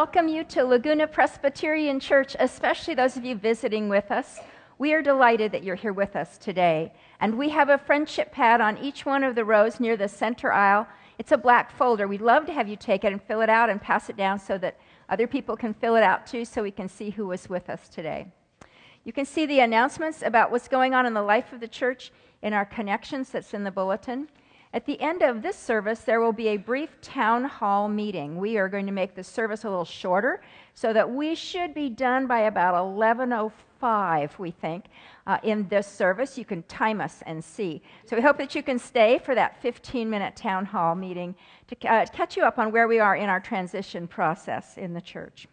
[0.00, 4.38] We welcome you to Laguna Presbyterian Church, especially those of you visiting with us.
[4.78, 6.94] We are delighted that you're here with us today.
[7.20, 10.54] And we have a friendship pad on each one of the rows near the center
[10.54, 10.88] aisle.
[11.18, 12.08] It's a black folder.
[12.08, 14.38] We'd love to have you take it and fill it out and pass it down
[14.38, 14.78] so that
[15.10, 17.86] other people can fill it out too so we can see who was with us
[17.90, 18.32] today.
[19.04, 22.10] You can see the announcements about what's going on in the life of the church
[22.40, 24.28] in our connections that's in the bulletin.
[24.72, 28.36] At the end of this service, there will be a brief town hall meeting.
[28.36, 30.42] We are going to make the service a little shorter
[30.74, 34.84] so that we should be done by about 11:05, we think,
[35.26, 36.38] uh, in this service.
[36.38, 37.82] You can time us and see.
[38.06, 41.34] So we hope that you can stay for that 15-minute town hall meeting
[41.66, 45.00] to uh, catch you up on where we are in our transition process in the
[45.00, 45.48] church.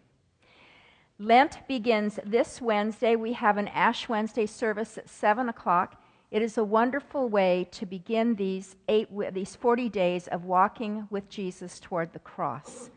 [1.17, 3.15] Lent begins this Wednesday.
[3.15, 5.99] We have an Ash Wednesday service at 7 o'clock.
[6.29, 11.29] It is a wonderful way to begin these, eight, these 40 days of walking with
[11.29, 12.89] Jesus toward the cross.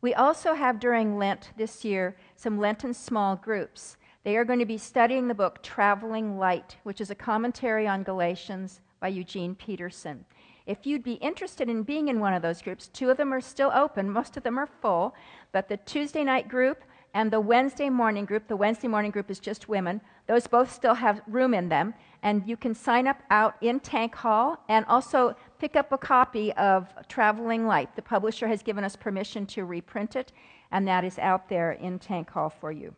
[0.00, 3.98] We also have during Lent this year some Lenten small groups.
[4.24, 8.02] They are going to be studying the book Traveling Light, which is a commentary on
[8.02, 10.24] Galatians by Eugene Peterson.
[10.64, 13.40] If you'd be interested in being in one of those groups, two of them are
[13.42, 15.14] still open, most of them are full,
[15.52, 16.82] but the Tuesday night group
[17.14, 20.94] and the Wednesday morning group, the Wednesday morning group is just women, those both still
[20.94, 25.34] have room in them and you can sign up out in Tank Hall and also
[25.58, 27.94] pick up a copy of Traveling Light.
[27.96, 30.32] The publisher has given us permission to reprint it,
[30.70, 32.94] and that is out there in Tank Hall for you.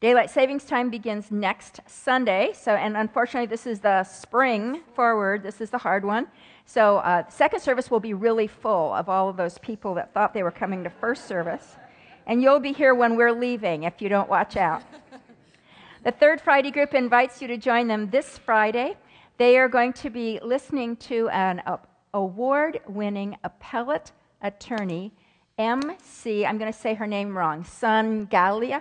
[0.00, 2.52] Daylight savings time begins next Sunday.
[2.54, 5.42] So, and unfortunately, this is the spring forward.
[5.42, 6.26] This is the hard one.
[6.64, 10.32] So, uh, second service will be really full of all of those people that thought
[10.32, 11.76] they were coming to first service.
[12.30, 14.82] And you'll be here when we're leaving if you don't watch out.
[16.02, 18.96] The third Friday group invites you to join them this Friday.
[19.36, 21.60] They are going to be listening to an
[22.14, 25.12] award winning appellate attorney,
[25.58, 28.80] MC, I'm going to say her name wrong, Sun Galia.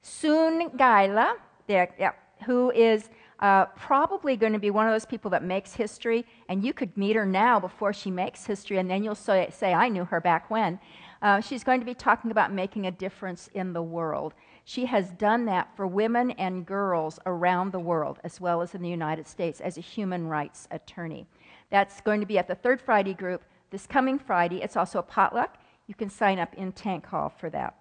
[0.00, 1.34] Sun Gaila,
[1.66, 2.12] there, yeah,
[2.46, 3.10] who is
[3.40, 6.96] uh, probably going to be one of those people that makes history, and you could
[6.96, 10.22] meet her now before she makes history, and then you'll say, say I knew her
[10.22, 10.78] back when.
[11.22, 14.34] Uh, she's going to be talking about making a difference in the world.
[14.64, 18.82] She has done that for women and girls around the world, as well as in
[18.82, 21.26] the United States, as a human rights attorney.
[21.70, 24.62] That's going to be at the third Friday group this coming Friday.
[24.62, 25.56] It's also a potluck.
[25.86, 27.76] You can sign up in Tank Hall for that.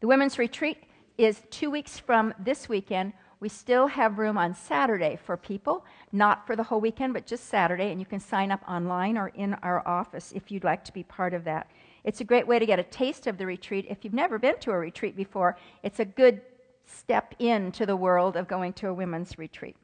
[0.00, 0.78] The women's retreat
[1.16, 3.14] is two weeks from this weekend.
[3.40, 7.46] We still have room on Saturday for people, not for the whole weekend, but just
[7.46, 10.92] Saturday, and you can sign up online or in our office if you'd like to
[10.92, 11.68] be part of that.
[12.04, 13.86] It's a great way to get a taste of the retreat.
[13.88, 16.42] If you've never been to a retreat before, it's a good
[16.86, 19.76] step into the world of going to a women's retreat.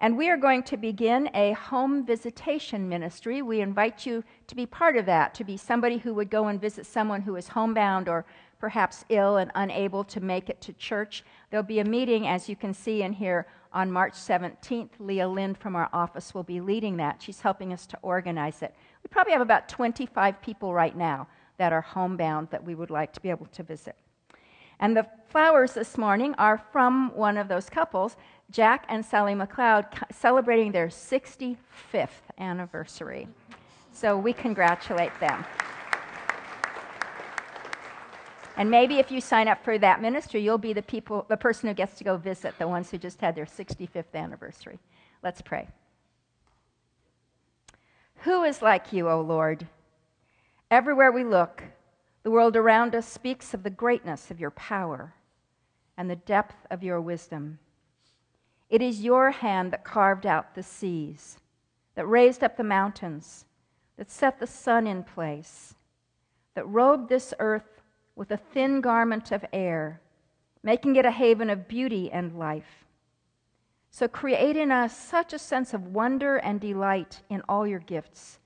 [0.00, 3.40] And we are going to begin a home visitation ministry.
[3.40, 6.60] We invite you to be part of that, to be somebody who would go and
[6.60, 8.24] visit someone who is homebound or
[8.58, 11.22] perhaps ill and unable to make it to church.
[11.50, 14.90] There'll be a meeting, as you can see in here, on March 17th.
[14.98, 17.22] Leah Lind from our office will be leading that.
[17.22, 18.74] She's helping us to organize it.
[19.02, 21.28] We probably have about 25 people right now
[21.58, 23.96] that are homebound that we would like to be able to visit.
[24.80, 28.16] And the flowers this morning are from one of those couples,
[28.50, 31.56] Jack and Sally McLeod, celebrating their 65th
[32.38, 33.28] anniversary.
[33.92, 35.44] So we congratulate them.
[38.56, 41.68] And maybe if you sign up for that ministry, you'll be the people, the person
[41.68, 44.78] who gets to go visit the ones who just had their 65th anniversary.
[45.22, 45.68] Let's pray.
[48.24, 49.66] Who is like you, O Lord?
[50.70, 51.64] Everywhere we look,
[52.22, 55.14] the world around us speaks of the greatness of your power
[55.96, 57.58] and the depth of your wisdom.
[58.70, 61.38] It is your hand that carved out the seas,
[61.96, 63.44] that raised up the mountains,
[63.96, 65.74] that set the sun in place,
[66.54, 67.82] that robed this earth
[68.14, 70.00] with a thin garment of air,
[70.62, 72.81] making it a haven of beauty and life.
[73.92, 78.38] So create in us such a sense of wonder and delight in all your gifts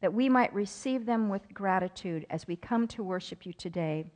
[0.00, 4.10] that we might receive them with gratitude as we come to worship you today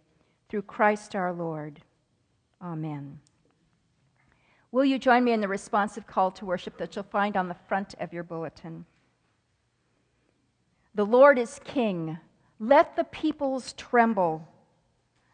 [0.48, 1.80] through Christ our Lord.
[2.60, 3.20] Amen.
[4.72, 7.56] Will you join me in the responsive call to worship that you'll find on the
[7.68, 8.84] front of your bulletin?
[10.96, 12.18] The Lord is King.
[12.58, 14.48] Let the peoples tremble.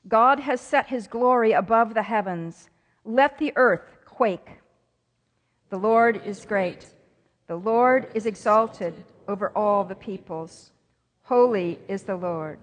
[0.06, 2.68] God has set his glory above the heavens.
[3.06, 4.59] Let the earth quake.
[5.70, 6.86] The Lord is great.
[7.46, 8.92] The Lord is exalted
[9.28, 10.72] over all the peoples.
[11.22, 12.58] Holy is the Lord.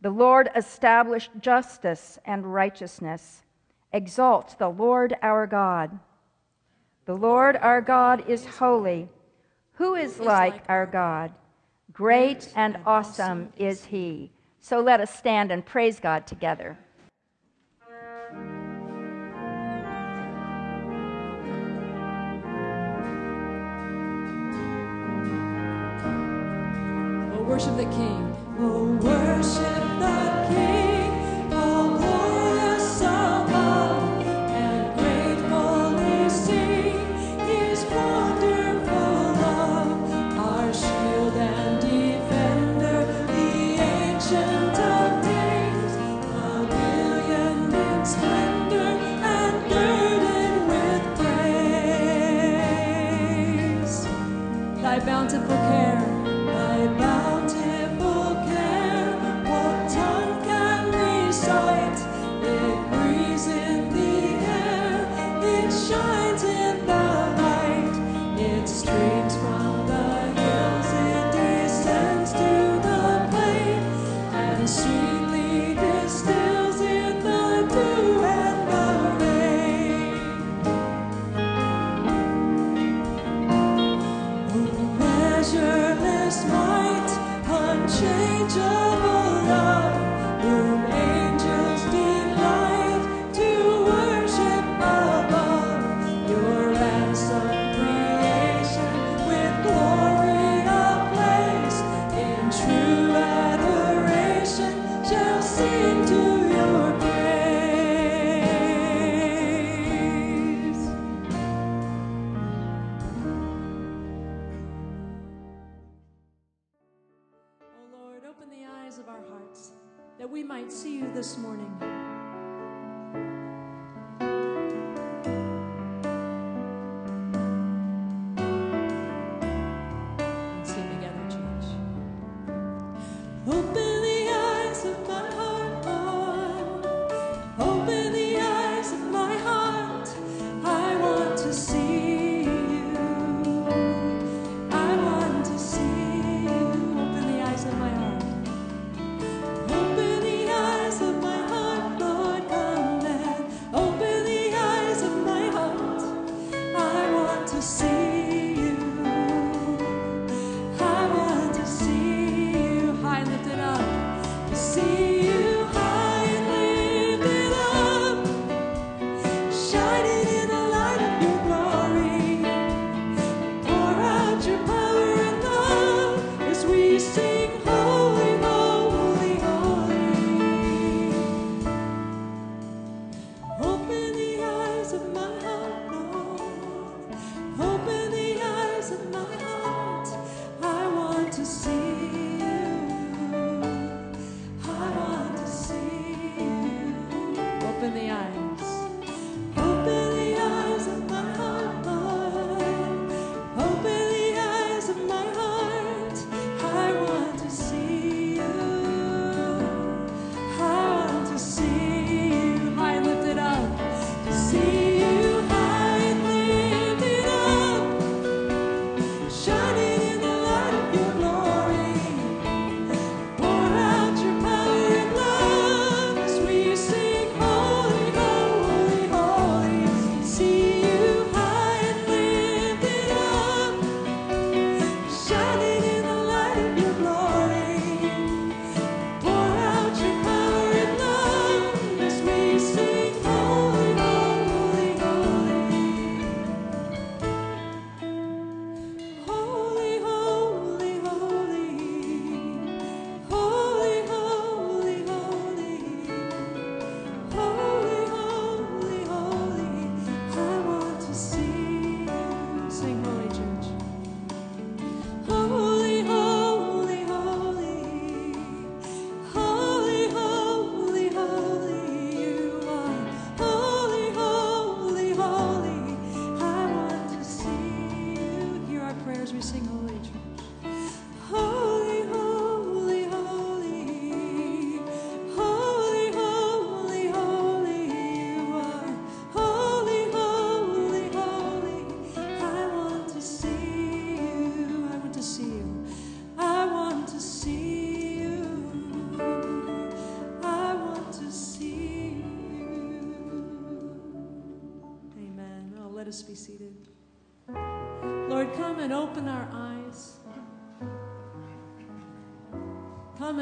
[0.00, 3.42] The Lord established justice and righteousness.
[3.92, 5.98] Exalt the Lord our God.
[7.04, 9.08] The Lord our God is holy.
[9.72, 11.32] Who is like our God?
[11.92, 14.30] Great and awesome is he.
[14.60, 16.78] So let us stand and praise God together.
[27.50, 28.36] Worship the King.
[28.60, 29.19] Oh,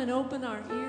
[0.08, 0.87] and open our ears.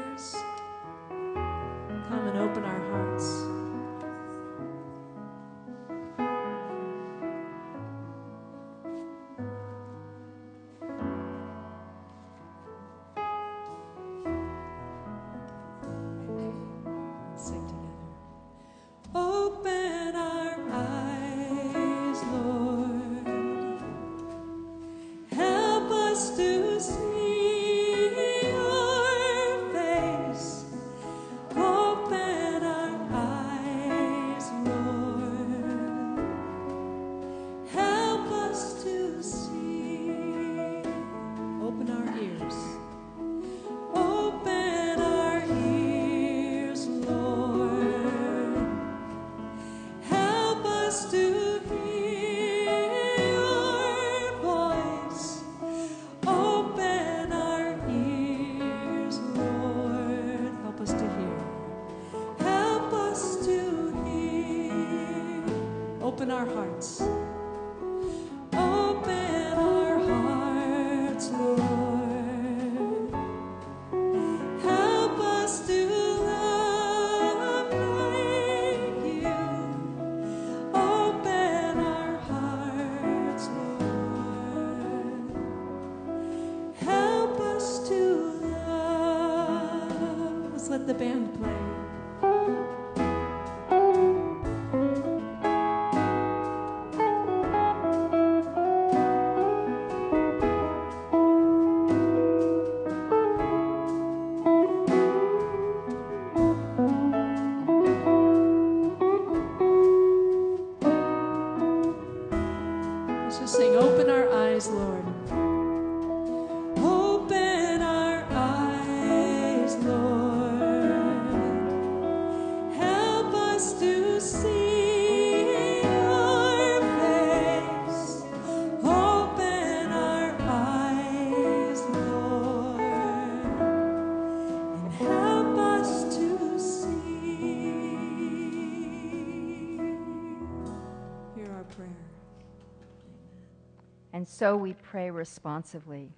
[144.39, 146.13] So we pray responsively.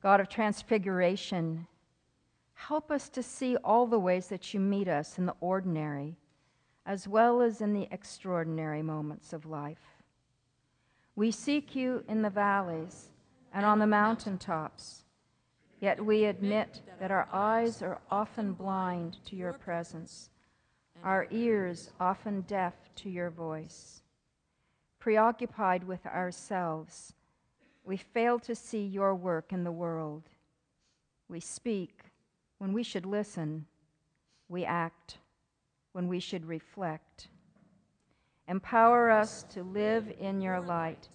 [0.00, 1.66] God of transfiguration,
[2.54, 6.16] help us to see all the ways that you meet us in the ordinary
[6.86, 10.04] as well as in the extraordinary moments of life.
[11.16, 13.08] We seek you in the valleys
[13.52, 15.02] and on the mountaintops,
[15.80, 20.30] yet we admit that our eyes are often blind to your presence,
[21.02, 23.99] our ears often deaf to your voice.
[25.00, 27.14] Preoccupied with ourselves,
[27.84, 30.28] we fail to see your work in the world.
[31.28, 32.04] We speak
[32.58, 33.64] when we should listen.
[34.48, 35.18] We act
[35.92, 37.28] when we should reflect.
[38.46, 41.08] Empower us to live in your light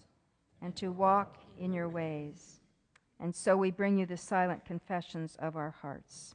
[0.62, 2.62] and to walk in your ways.
[3.20, 6.34] And so we bring you the silent confessions of our hearts.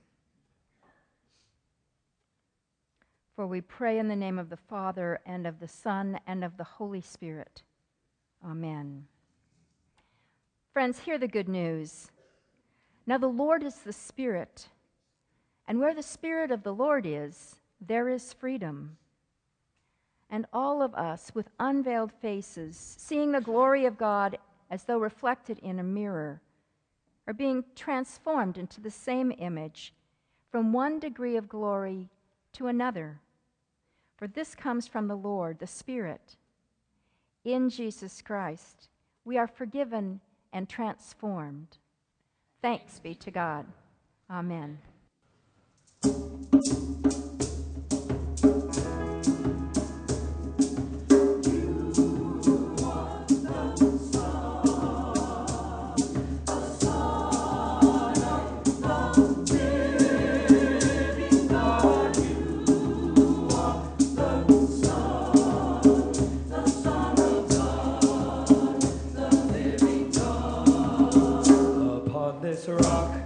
[3.40, 6.59] For we pray in the name of the Father, and of the Son, and of
[6.59, 7.62] the Holy Spirit.
[8.44, 9.07] Amen.
[10.74, 12.11] Friends, hear the good news.
[13.07, 14.68] Now, the Lord is the Spirit,
[15.66, 18.98] and where the Spirit of the Lord is, there is freedom.
[20.29, 24.37] And all of us, with unveiled faces, seeing the glory of God
[24.70, 26.42] as though reflected in a mirror,
[27.26, 29.94] are being transformed into the same image
[30.50, 32.11] from one degree of glory
[32.53, 33.18] to another.
[34.20, 36.37] For this comes from the Lord, the Spirit.
[37.42, 38.90] In Jesus Christ,
[39.24, 40.20] we are forgiven
[40.52, 41.78] and transformed.
[42.61, 43.64] Thanks be to God.
[44.30, 44.78] Amen.
[72.68, 73.19] Rock,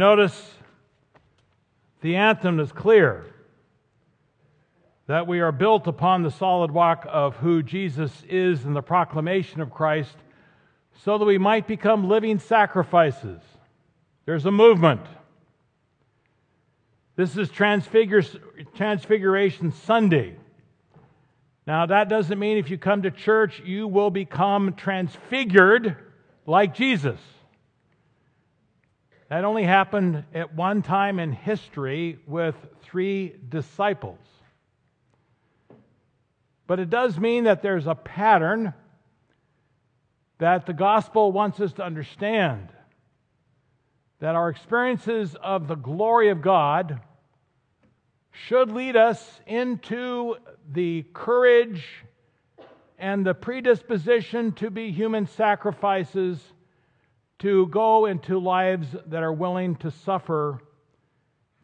[0.00, 0.50] notice
[2.00, 3.26] the anthem is clear
[5.06, 9.60] that we are built upon the solid rock of who Jesus is and the proclamation
[9.60, 10.16] of Christ
[11.04, 13.42] so that we might become living sacrifices.
[14.24, 15.02] There's a movement.
[17.16, 20.34] This is Transfiguration Sunday.
[21.66, 25.94] Now, that doesn't mean if you come to church, you will become transfigured
[26.46, 27.20] like Jesus.
[29.30, 34.18] That only happened at one time in history with three disciples.
[36.66, 38.74] But it does mean that there's a pattern
[40.38, 42.70] that the gospel wants us to understand.
[44.18, 47.00] That our experiences of the glory of God
[48.32, 50.38] should lead us into
[50.72, 51.86] the courage
[52.98, 56.40] and the predisposition to be human sacrifices
[57.40, 60.62] to go into lives that are willing to suffer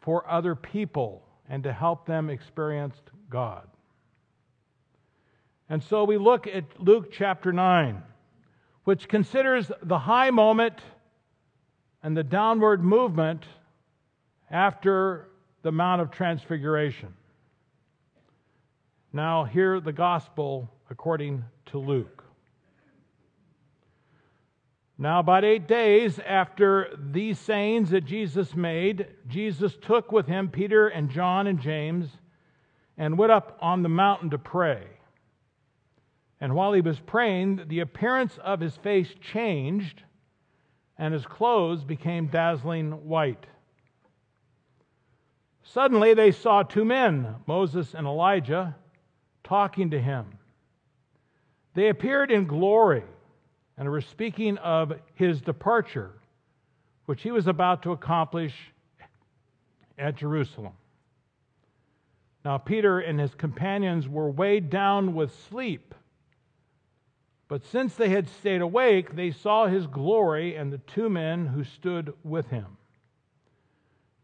[0.01, 2.95] for other people and to help them experience
[3.29, 3.67] God.
[5.69, 8.01] And so we look at Luke chapter 9,
[8.85, 10.79] which considers the high moment
[12.01, 13.43] and the downward movement
[14.49, 15.29] after
[15.61, 17.13] the Mount of Transfiguration.
[19.11, 22.26] Now, hear the gospel according to Luke.
[24.99, 30.87] Now, about eight days after these sayings that Jesus made, Jesus took with him Peter
[30.87, 32.09] and John and James
[32.97, 34.87] and went up on the mountain to pray.
[36.41, 40.01] And while he was praying, the appearance of his face changed,
[40.97, 43.45] and his clothes became dazzling white.
[45.63, 48.75] Suddenly they saw two men, Moses and Elijah,
[49.43, 50.25] talking to him.
[51.75, 53.03] They appeared in glory
[53.77, 56.11] and were speaking of his departure,
[57.05, 58.53] which he was about to accomplish
[59.97, 60.73] at Jerusalem.
[62.43, 65.93] Now, Peter and his companions were weighed down with sleep.
[67.47, 71.63] But since they had stayed awake, they saw his glory and the two men who
[71.63, 72.77] stood with him.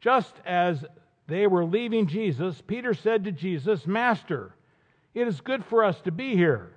[0.01, 0.83] Just as
[1.27, 4.55] they were leaving Jesus, Peter said to Jesus, Master,
[5.13, 6.71] it is good for us to be here.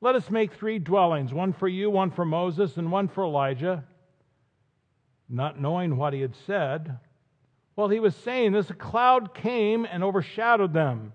[0.00, 3.84] Let us make three dwellings one for you, one for Moses, and one for Elijah.
[5.28, 6.98] Not knowing what he had said,
[7.74, 11.12] while he was saying this, a cloud came and overshadowed them,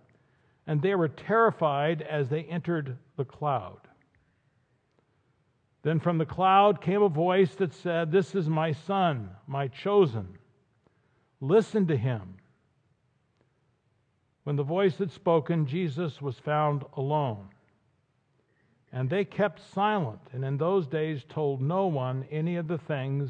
[0.65, 3.79] and they were terrified as they entered the cloud.
[5.83, 10.39] Then from the cloud came a voice that said, This is my son, my chosen.
[11.39, 12.37] Listen to him.
[14.43, 17.49] When the voice had spoken, Jesus was found alone.
[18.95, 23.29] And they kept silent, and in those days told no one any of the things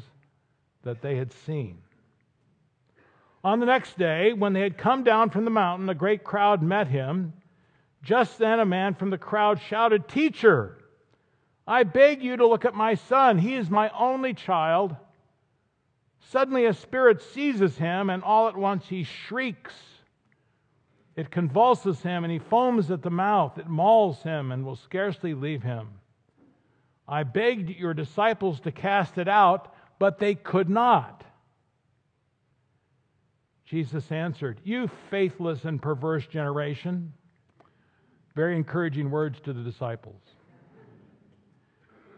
[0.84, 1.78] that they had seen.
[3.42, 6.62] On the next day, when they had come down from the mountain, a great crowd
[6.62, 7.32] met him.
[8.00, 10.78] Just then, a man from the crowd shouted, Teacher,
[11.66, 13.36] I beg you to look at my son.
[13.36, 14.94] He is my only child.
[16.28, 19.74] Suddenly a spirit seizes him, and all at once he shrieks.
[21.16, 23.56] It convulses him, and he foams at the mouth.
[23.58, 25.88] It mauls him and will scarcely leave him.
[27.08, 31.24] I begged your disciples to cast it out, but they could not.
[33.64, 37.12] Jesus answered, You faithless and perverse generation.
[38.34, 40.20] Very encouraging words to the disciples.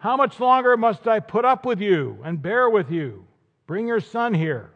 [0.01, 3.25] How much longer must I put up with you and bear with you?
[3.67, 4.73] Bring your son here.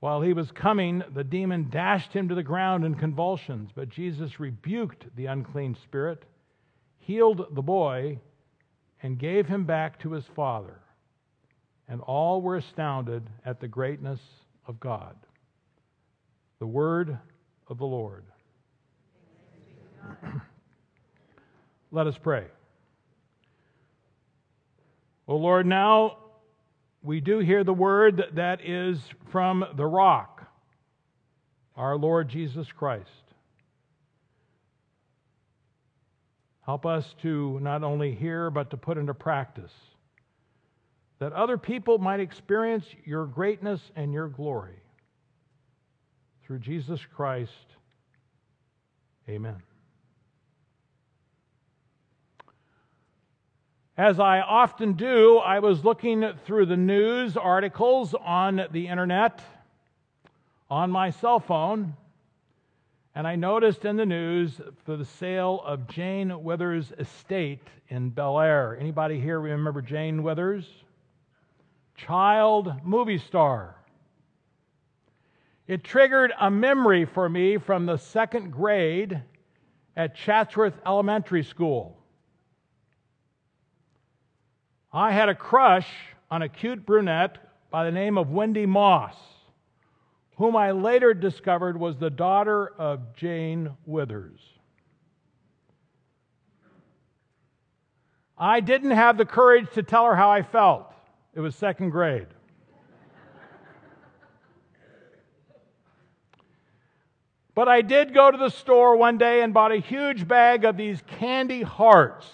[0.00, 4.38] While he was coming, the demon dashed him to the ground in convulsions, but Jesus
[4.38, 6.24] rebuked the unclean spirit,
[6.98, 8.20] healed the boy,
[9.02, 10.80] and gave him back to his father.
[11.88, 14.20] And all were astounded at the greatness
[14.66, 15.16] of God.
[16.60, 17.18] The word
[17.68, 18.24] of the Lord.
[21.90, 22.44] Let us pray.
[25.26, 26.18] O Lord, now
[27.08, 28.98] we do hear the word that is
[29.32, 30.46] from the rock,
[31.74, 33.08] our Lord Jesus Christ.
[36.66, 39.72] Help us to not only hear, but to put into practice,
[41.18, 44.82] that other people might experience your greatness and your glory.
[46.44, 47.52] Through Jesus Christ,
[49.30, 49.62] amen.
[53.98, 59.42] As I often do, I was looking through the news articles on the internet
[60.70, 61.96] on my cell phone,
[63.16, 68.38] and I noticed in the news for the sale of Jane Withers' estate in Bel
[68.38, 68.76] Air.
[68.78, 70.68] Anybody here remember Jane Withers?
[71.96, 73.74] Child movie star.
[75.66, 79.20] It triggered a memory for me from the second grade
[79.96, 81.97] at Chatsworth Elementary School.
[84.92, 85.88] I had a crush
[86.30, 87.38] on a cute brunette
[87.70, 89.16] by the name of Wendy Moss,
[90.36, 94.40] whom I later discovered was the daughter of Jane Withers.
[98.38, 100.92] I didn't have the courage to tell her how I felt.
[101.34, 102.28] It was second grade.
[107.54, 110.76] But I did go to the store one day and bought a huge bag of
[110.76, 112.28] these candy hearts.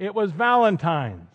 [0.00, 1.28] It was Valentine's.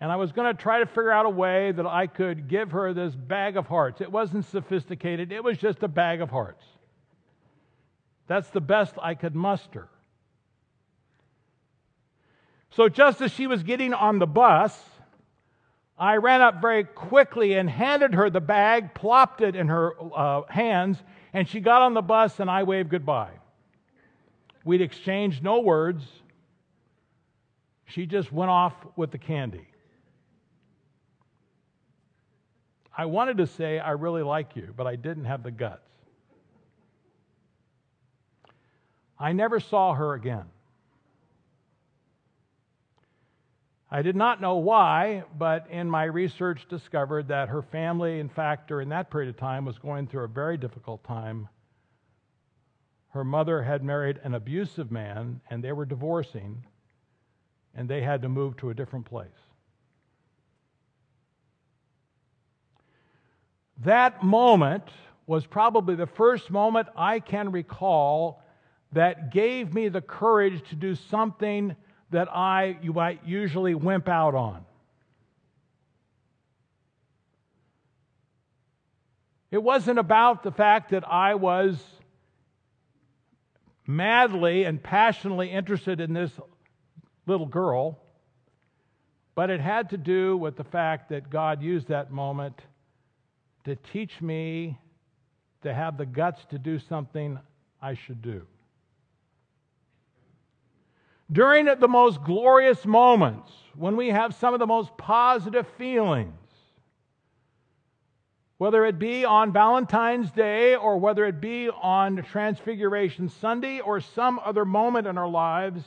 [0.00, 2.70] And I was going to try to figure out a way that I could give
[2.70, 4.00] her this bag of hearts.
[4.00, 6.64] It wasn't sophisticated, it was just a bag of hearts.
[8.28, 9.88] That's the best I could muster.
[12.70, 14.78] So, just as she was getting on the bus,
[15.98, 20.42] I ran up very quickly and handed her the bag, plopped it in her uh,
[20.48, 20.96] hands,
[21.32, 23.32] and she got on the bus and I waved goodbye.
[24.64, 26.04] We'd exchanged no words.
[27.92, 29.66] She just went off with the candy.
[32.96, 35.90] I wanted to say, I really like you, but I didn't have the guts.
[39.18, 40.46] I never saw her again.
[43.90, 48.68] I did not know why, but in my research discovered that her family, in fact,
[48.68, 51.46] during that period of time, was going through a very difficult time.
[53.10, 56.64] Her mother had married an abusive man, and they were divorcing
[57.74, 59.28] and they had to move to a different place.
[63.84, 64.84] That moment
[65.26, 68.42] was probably the first moment I can recall
[68.92, 71.74] that gave me the courage to do something
[72.10, 74.64] that I you might usually wimp out on.
[79.50, 81.82] It wasn't about the fact that I was
[83.86, 86.30] madly and passionately interested in this
[87.26, 87.98] little girl,
[89.34, 92.60] but it had to do with the fact that God used that moment
[93.64, 94.78] to teach me
[95.62, 97.38] to have the guts to do something
[97.80, 98.42] I should do.
[101.30, 106.34] During the most glorious moments, when we have some of the most positive feelings,
[108.58, 114.40] whether it be on Valentine's Day or whether it be on Transfiguration Sunday or some
[114.44, 115.82] other moment in our lives,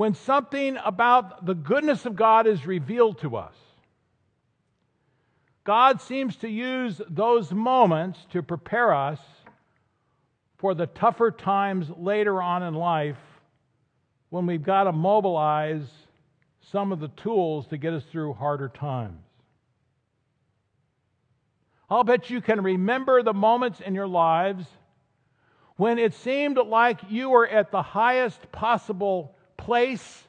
[0.00, 3.52] when something about the goodness of God is revealed to us.
[5.62, 9.20] God seems to use those moments to prepare us
[10.56, 13.18] for the tougher times later on in life
[14.30, 15.84] when we've got to mobilize
[16.72, 19.20] some of the tools to get us through harder times.
[21.90, 24.64] I'll bet you can remember the moments in your lives
[25.76, 30.24] when it seemed like you were at the highest possible place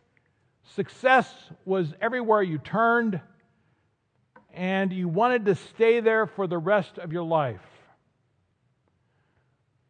[0.75, 1.29] Success
[1.65, 3.19] was everywhere you turned,
[4.53, 7.59] and you wanted to stay there for the rest of your life.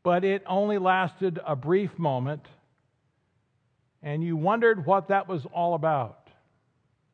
[0.01, 2.47] But it only lasted a brief moment,
[4.01, 6.29] and you wondered what that was all about.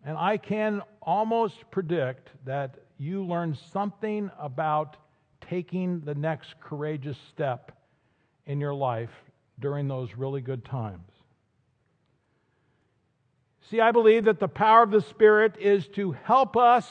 [0.06, 4.96] And I can almost predict that you learned something about
[5.42, 7.74] taking the next courageous step
[8.46, 9.12] in your life
[9.60, 11.17] during those really good times.
[13.70, 16.90] See, I believe that the power of the Spirit is to help us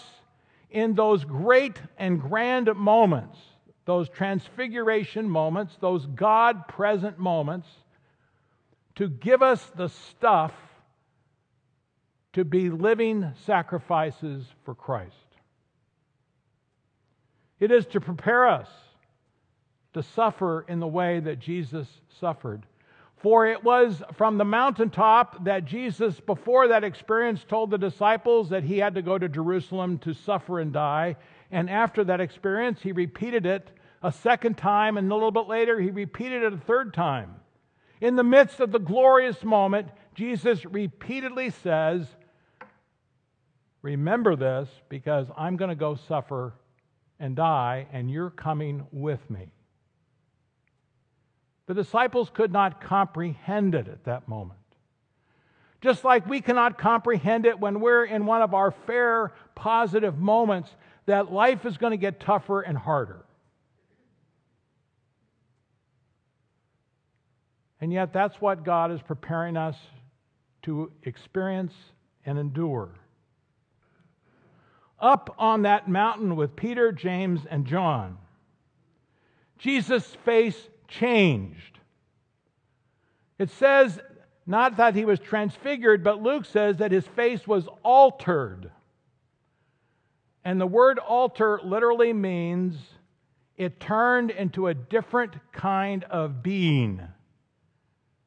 [0.71, 3.39] in those great and grand moments,
[3.87, 7.69] those transfiguration moments, those God present moments,
[8.97, 10.53] to give us the stuff
[12.35, 15.15] to be living sacrifices for Christ.
[17.59, 18.69] It is to prepare us
[19.95, 21.89] to suffer in the way that Jesus
[22.21, 22.67] suffered.
[23.17, 28.65] For it was from the mountaintop that Jesus, before that experience, told the disciples that
[28.65, 31.17] he had to go to Jerusalem to suffer and die.
[31.51, 33.71] And after that experience, he repeated it
[34.03, 37.37] a second time, and a little bit later, he repeated it a third time.
[38.01, 42.07] In the midst of the glorious moment, Jesus repeatedly says,
[43.81, 46.55] Remember this because I'm going to go suffer
[47.19, 49.53] and die, and you're coming with me.
[51.67, 54.61] The disciples could not comprehend it at that moment.
[55.81, 60.71] Just like we cannot comprehend it when we're in one of our fair, positive moments,
[61.07, 63.25] that life is going to get tougher and harder.
[67.81, 69.77] And yet, that's what God is preparing us
[70.63, 71.75] to experience
[72.25, 72.91] and endure.
[74.99, 78.17] Up on that mountain with Peter, James, and John,
[79.59, 80.57] Jesus' face
[80.89, 81.79] changed.
[83.39, 84.01] It says
[84.47, 88.71] not that he was transfigured, but Luke says that his face was altered.
[90.45, 92.77] And the word alter literally means
[93.57, 97.03] it turned into a different kind of being.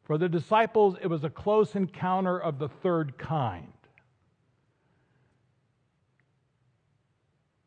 [0.04, 3.72] For the disciples, it was a close encounter of the third kind.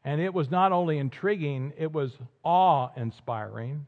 [0.05, 3.87] And it was not only intriguing, it was awe inspiring.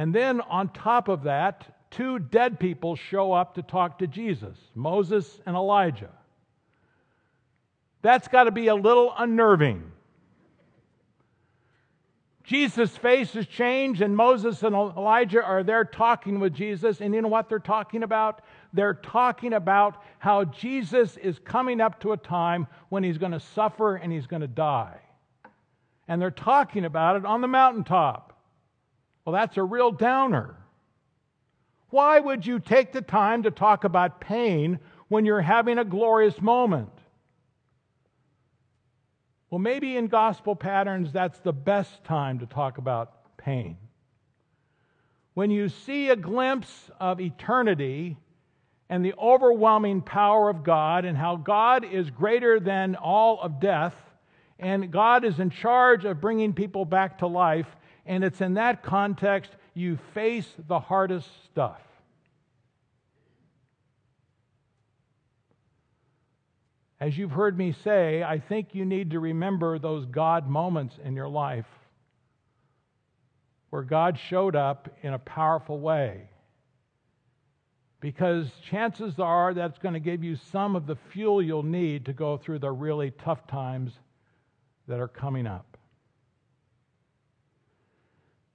[0.00, 4.56] And then on top of that, two dead people show up to talk to Jesus
[4.74, 6.08] Moses and Elijah.
[8.00, 9.92] That's got to be a little unnerving.
[12.44, 17.02] Jesus' face has changed, and Moses and Elijah are there talking with Jesus.
[17.02, 18.40] And you know what they're talking about?
[18.72, 23.40] They're talking about how Jesus is coming up to a time when he's going to
[23.40, 24.98] suffer and he's going to die.
[26.08, 28.29] And they're talking about it on the mountaintop.
[29.24, 30.56] Well, that's a real downer.
[31.90, 34.78] Why would you take the time to talk about pain
[35.08, 36.90] when you're having a glorious moment?
[39.50, 43.76] Well, maybe in gospel patterns, that's the best time to talk about pain.
[45.34, 48.16] When you see a glimpse of eternity
[48.88, 53.94] and the overwhelming power of God and how God is greater than all of death
[54.58, 57.66] and God is in charge of bringing people back to life,
[58.06, 61.80] and it's in that context you face the hardest stuff.
[67.00, 71.16] As you've heard me say, I think you need to remember those God moments in
[71.16, 71.66] your life
[73.70, 76.28] where God showed up in a powerful way.
[78.00, 82.12] Because chances are that's going to give you some of the fuel you'll need to
[82.12, 83.92] go through the really tough times
[84.88, 85.76] that are coming up.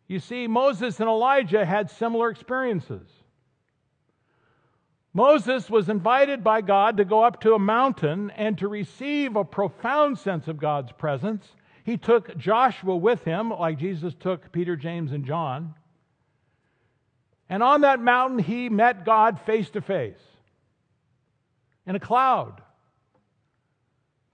[0.08, 3.08] You see, Moses and Elijah had similar experiences.
[5.14, 9.46] Moses was invited by God to go up to a mountain and to receive a
[9.46, 11.48] profound sense of God's presence.
[11.86, 15.76] He took Joshua with him, like Jesus took Peter, James, and John.
[17.48, 20.20] And on that mountain, he met God face to face
[21.88, 22.62] in a cloud.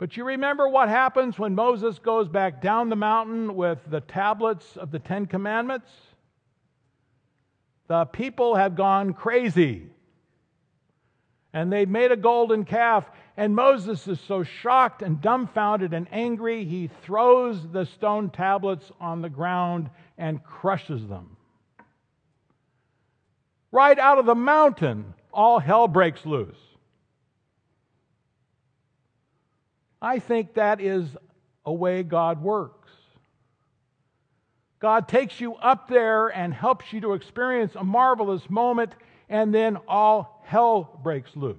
[0.02, 4.76] But you remember what happens when Moses goes back down the mountain with the tablets
[4.76, 5.92] of the Ten Commandments?
[7.88, 9.86] The people have gone crazy.
[11.54, 13.06] And they've made a golden calf.
[13.38, 19.22] And Moses is so shocked and dumbfounded and angry, he throws the stone tablets on
[19.22, 21.38] the ground and crushes them.
[23.72, 26.71] Right out of the mountain, all hell breaks loose.
[30.02, 31.06] I think that is
[31.66, 32.90] a way God works.
[34.80, 38.96] God takes you up there and helps you to experience a marvelous moment,
[39.30, 41.58] and then all hell breaks loose.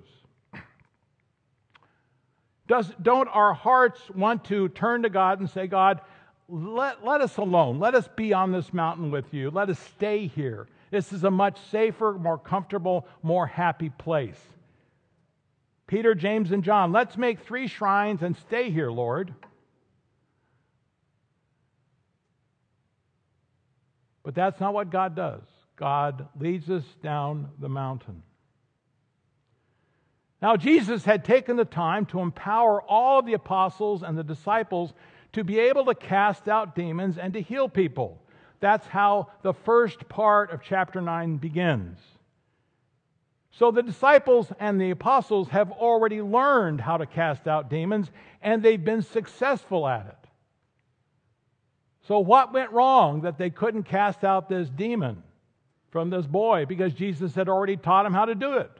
[2.66, 6.00] Does, don't our hearts want to turn to God and say, God,
[6.48, 7.78] let, let us alone.
[7.78, 9.50] Let us be on this mountain with you.
[9.50, 10.66] Let us stay here.
[10.90, 14.40] This is a much safer, more comfortable, more happy place.
[15.92, 19.34] Peter, James, and John, let's make three shrines and stay here, Lord.
[24.22, 25.42] But that's not what God does.
[25.76, 28.22] God leads us down the mountain.
[30.40, 34.94] Now, Jesus had taken the time to empower all of the apostles and the disciples
[35.34, 38.18] to be able to cast out demons and to heal people.
[38.60, 41.98] That's how the first part of chapter 9 begins.
[43.52, 48.62] So the disciples and the apostles have already learned how to cast out demons, and
[48.62, 50.28] they've been successful at it.
[52.08, 55.22] So, what went wrong that they couldn't cast out this demon
[55.90, 56.64] from this boy?
[56.66, 58.70] Because Jesus had already taught him how to do it.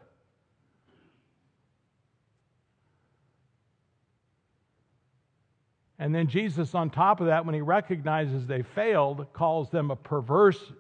[5.98, 9.96] And then Jesus, on top of that, when he recognizes they failed, calls them a
[9.96, 10.72] perverse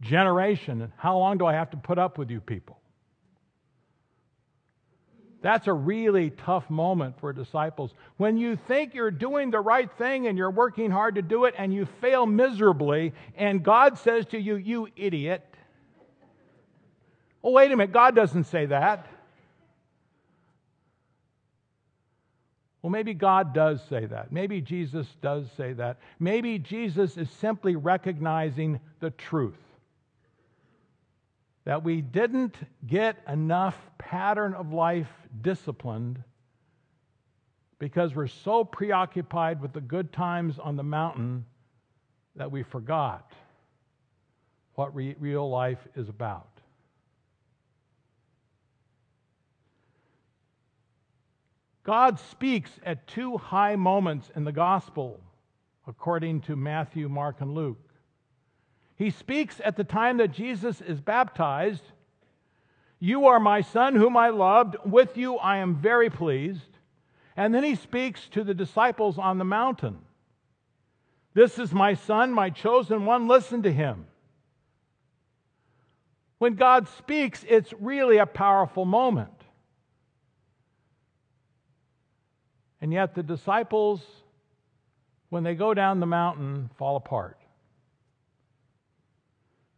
[0.00, 0.92] generation.
[0.96, 2.78] How long do I have to put up with you people?
[5.44, 7.92] That's a really tough moment for disciples.
[8.16, 11.54] When you think you're doing the right thing and you're working hard to do it
[11.58, 15.44] and you fail miserably, and God says to you, You idiot.
[17.42, 19.06] Oh, wait a minute, God doesn't say that.
[22.80, 24.32] Well, maybe God does say that.
[24.32, 25.98] Maybe Jesus does say that.
[26.18, 29.58] Maybe Jesus is simply recognizing the truth
[31.64, 32.56] that we didn't
[32.86, 35.10] get enough pattern of life
[35.40, 36.22] disciplined
[37.78, 41.44] because we're so preoccupied with the good times on the mountain
[42.36, 43.32] that we forgot
[44.74, 46.48] what re- real life is about.
[51.84, 55.20] God speaks at two high moments in the gospel,
[55.86, 57.78] according to Matthew, Mark, and Luke.
[58.96, 61.82] He speaks at the time that Jesus is baptized
[63.00, 64.76] You are my son, whom I loved.
[64.84, 66.78] With you I am very pleased.
[67.36, 69.98] And then he speaks to the disciples on the mountain
[71.34, 73.26] This is my son, my chosen one.
[73.26, 74.06] Listen to him.
[76.38, 79.30] When God speaks, it's really a powerful moment.
[82.80, 84.02] And yet the disciples,
[85.30, 87.38] when they go down the mountain, fall apart.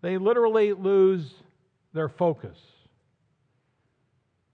[0.06, 1.34] They literally lose
[1.92, 2.56] their focus.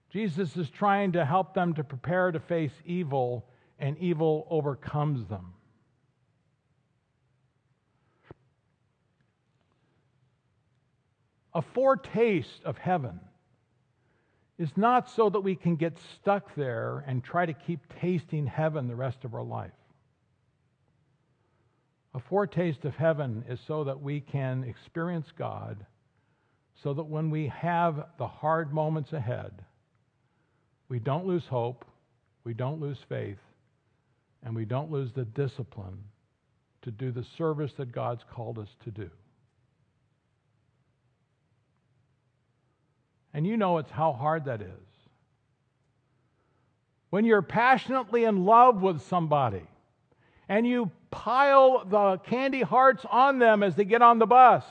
[0.09, 3.45] Jesus is trying to help them to prepare to face evil,
[3.77, 5.53] and evil overcomes them.
[11.53, 13.19] A foretaste of heaven
[14.57, 18.87] is not so that we can get stuck there and try to keep tasting heaven
[18.87, 19.82] the rest of our life.
[22.15, 25.85] A foretaste of heaven is so that we can experience God,
[26.83, 29.63] so that when we have the hard moments ahead,
[30.89, 31.85] we don't lose hope,
[32.43, 33.39] we don't lose faith,
[34.43, 35.97] and we don't lose the discipline
[36.83, 39.09] to do the service that God's called us to do.
[43.33, 44.67] And you know it's how hard that is.
[47.09, 49.63] When you're passionately in love with somebody
[50.49, 54.63] and you pile the candy hearts on them as they get on the bus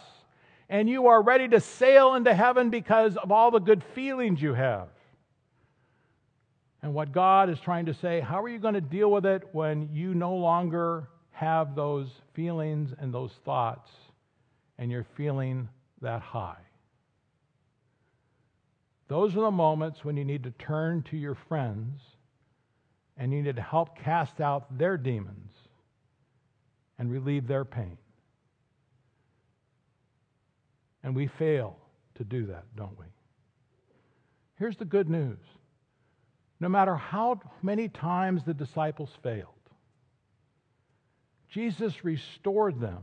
[0.72, 4.54] and you are ready to sail into heaven because of all the good feelings you
[4.54, 4.88] have.
[6.82, 9.42] And what God is trying to say, how are you going to deal with it
[9.52, 13.90] when you no longer have those feelings and those thoughts
[14.78, 15.68] and you're feeling
[16.00, 16.56] that high?
[19.08, 22.00] Those are the moments when you need to turn to your friends
[23.18, 25.51] and you need to help cast out their demons
[26.98, 27.96] and relieve their pain.
[31.02, 31.76] And we fail
[32.14, 33.06] to do that, don't we?
[34.58, 35.38] Here's the good news
[36.60, 39.48] no matter how many times the disciples failed,
[41.48, 43.02] Jesus restored them.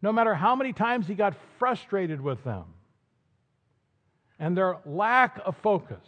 [0.00, 2.64] No matter how many times he got frustrated with them,
[4.38, 6.04] and their lack of focus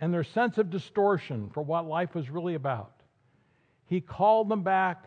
[0.00, 2.92] and their sense of distortion for what life was really about,
[3.86, 5.04] he called them back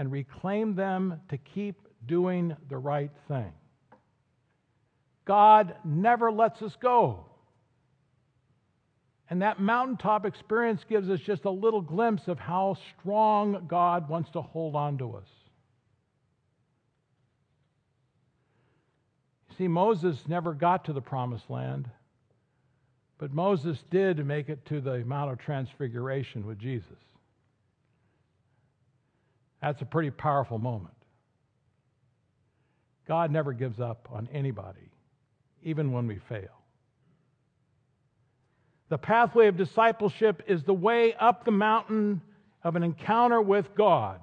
[0.00, 1.76] and reclaim them to keep
[2.06, 3.52] doing the right thing.
[5.26, 7.26] God never lets us go.
[9.28, 14.30] And that mountaintop experience gives us just a little glimpse of how strong God wants
[14.30, 15.28] to hold on to us.
[19.58, 21.90] See, Moses never got to the promised land
[23.18, 27.09] But Moses did make it to the Mount of Transfiguration with Jesus.
[29.62, 30.94] That's a pretty powerful moment.
[33.06, 34.90] God never gives up on anybody,
[35.62, 36.60] even when we fail.
[38.88, 42.20] The pathway of discipleship is the way up the mountain
[42.62, 44.20] of an encounter with God.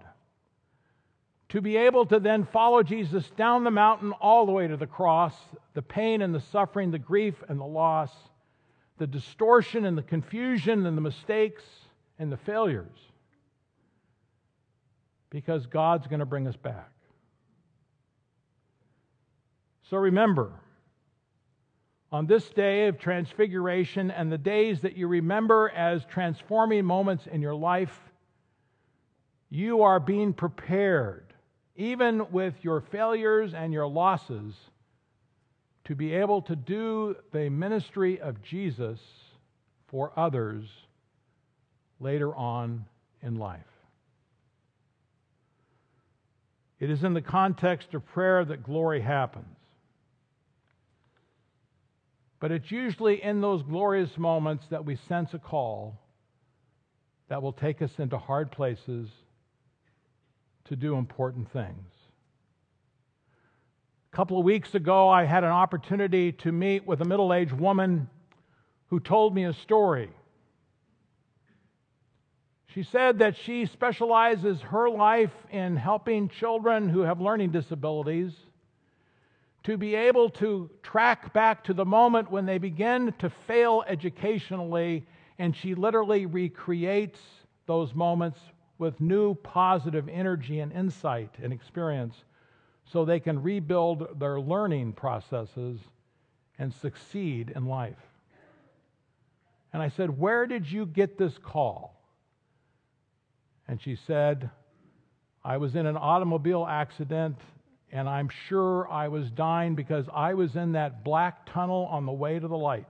[1.50, 4.88] To be able to then follow Jesus down the mountain all the way to the
[4.88, 5.34] cross,
[5.74, 8.12] the pain and the suffering, the grief and the loss,
[8.98, 11.64] the distortion and the confusion and the mistakes
[12.20, 13.07] and the failures.
[15.30, 16.90] Because God's going to bring us back.
[19.90, 20.52] So remember,
[22.12, 27.42] on this day of transfiguration and the days that you remember as transforming moments in
[27.42, 27.98] your life,
[29.50, 31.34] you are being prepared,
[31.76, 34.54] even with your failures and your losses,
[35.86, 39.00] to be able to do the ministry of Jesus
[39.88, 40.66] for others
[42.00, 42.86] later on
[43.22, 43.77] in life.
[46.80, 49.58] It is in the context of prayer that glory happens.
[52.40, 56.00] But it's usually in those glorious moments that we sense a call
[57.30, 59.10] that will take us into hard places
[60.66, 61.92] to do important things.
[64.12, 67.54] A couple of weeks ago, I had an opportunity to meet with a middle aged
[67.54, 68.10] woman
[68.88, 70.10] who told me a story.
[72.78, 78.34] She said that she specializes her life in helping children who have learning disabilities
[79.64, 85.08] to be able to track back to the moment when they begin to fail educationally,
[85.40, 87.20] and she literally recreates
[87.66, 88.40] those moments
[88.78, 92.26] with new positive energy and insight and experience
[92.86, 95.80] so they can rebuild their learning processes
[96.60, 97.98] and succeed in life.
[99.74, 101.97] And I said, Where did you get this call?
[103.68, 104.50] And she said,
[105.44, 107.38] I was in an automobile accident
[107.92, 112.12] and I'm sure I was dying because I was in that black tunnel on the
[112.12, 112.86] way to the light.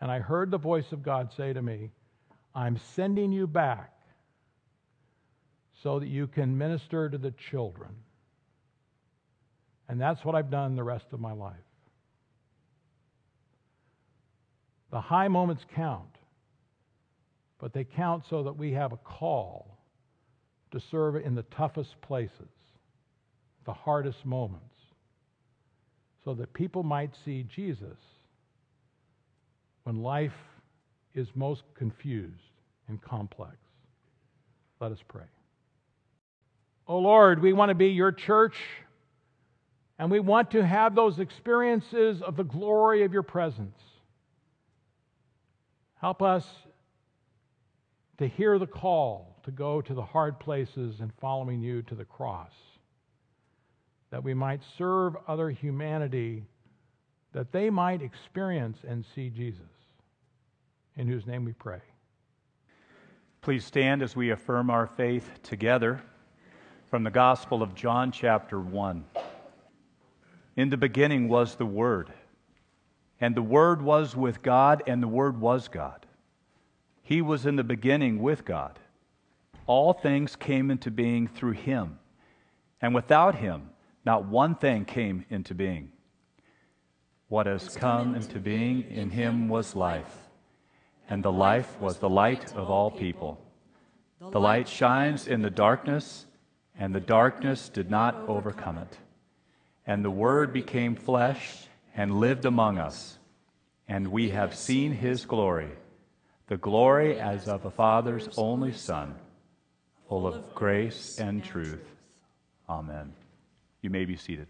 [0.00, 1.90] And I heard the voice of God say to me,
[2.54, 3.92] I'm sending you back
[5.82, 7.90] so that you can minister to the children.
[9.88, 11.54] And that's what I've done the rest of my life.
[14.90, 16.09] The high moments count,
[17.60, 19.78] but they count so that we have a call
[20.72, 22.48] to serve in the toughest places
[23.66, 24.64] the hardest moments
[26.24, 27.96] so that people might see Jesus
[29.84, 30.32] when life
[31.14, 32.34] is most confused
[32.88, 33.56] and complex.
[34.80, 35.24] Let us pray.
[36.86, 38.56] Oh Lord, we want to be your church
[39.98, 43.78] and we want to have those experiences of the glory of your presence.
[46.00, 46.44] Help us
[48.20, 52.04] to hear the call to go to the hard places and following you to the
[52.04, 52.52] cross
[54.10, 56.44] that we might serve other humanity,
[57.32, 59.62] that they might experience and see Jesus,
[60.98, 61.80] in whose name we pray.
[63.40, 66.02] Please stand as we affirm our faith together
[66.90, 69.02] from the Gospel of John, chapter 1.
[70.56, 72.12] In the beginning was the Word,
[73.18, 76.04] and the Word was with God, and the Word was God.
[77.10, 78.78] He was in the beginning with God.
[79.66, 81.98] All things came into being through Him,
[82.80, 83.70] and without Him,
[84.06, 85.90] not one thing came into being.
[87.26, 90.28] What has come into being in him was life,
[91.08, 93.44] and the life was the light of all people.
[94.20, 96.26] The light shines in the darkness,
[96.78, 98.98] and the darkness did not overcome it.
[99.84, 103.18] And the Word became flesh and lived among us,
[103.88, 105.70] and we have seen his glory,
[106.50, 109.14] the glory as of a Father's only Son,
[110.08, 111.86] full of grace and truth.
[112.68, 113.12] Amen.
[113.82, 114.48] You may be seated.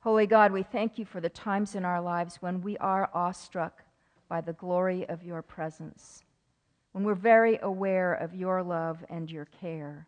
[0.00, 3.82] Holy God, we thank you for the times in our lives when we are awestruck
[4.30, 6.24] by the glory of your presence,
[6.92, 10.06] when we're very aware of your love and your care.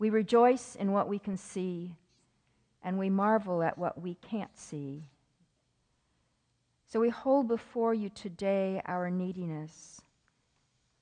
[0.00, 1.94] We rejoice in what we can see,
[2.82, 5.04] and we marvel at what we can't see.
[6.92, 10.02] So we hold before you today our neediness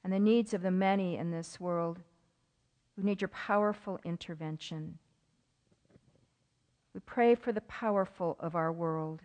[0.05, 1.99] and the needs of the many in this world
[2.95, 4.99] who need your powerful intervention.
[6.95, 9.23] We pray for the powerful of our world,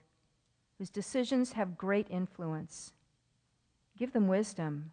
[0.80, 2.94] whose decisions have great influence.
[3.96, 4.92] Give them wisdom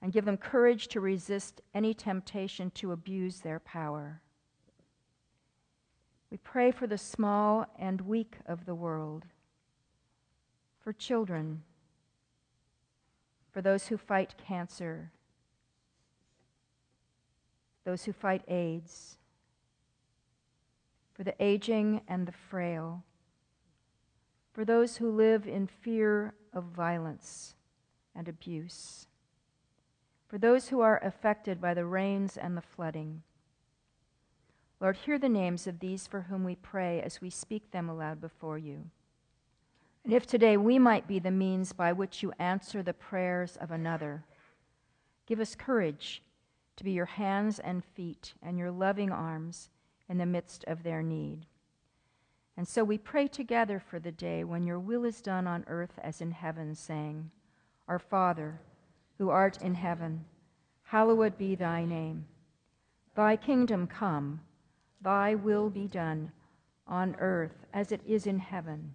[0.00, 4.20] and give them courage to resist any temptation to abuse their power.
[6.30, 9.24] We pray for the small and weak of the world,
[10.82, 11.62] for children,
[13.52, 15.12] for those who fight cancer,
[17.84, 19.18] those who fight AIDS,
[21.14, 23.04] for the aging and the frail,
[24.52, 27.54] for those who live in fear of violence
[28.14, 29.06] and abuse,
[30.28, 33.22] for those who are affected by the rains and the flooding.
[34.80, 38.20] Lord, hear the names of these for whom we pray as we speak them aloud
[38.20, 38.90] before you.
[40.04, 43.70] And if today we might be the means by which you answer the prayers of
[43.70, 44.24] another,
[45.26, 46.22] give us courage
[46.76, 49.70] to be your hands and feet and your loving arms
[50.08, 51.46] in the midst of their need.
[52.56, 55.98] And so we pray together for the day when your will is done on earth
[56.02, 57.30] as in heaven, saying,
[57.88, 58.60] Our Father,
[59.18, 60.24] who art in heaven,
[60.82, 62.26] hallowed be thy name.
[63.14, 64.40] Thy kingdom come,
[65.00, 66.32] thy will be done,
[66.86, 68.94] on earth as it is in heaven.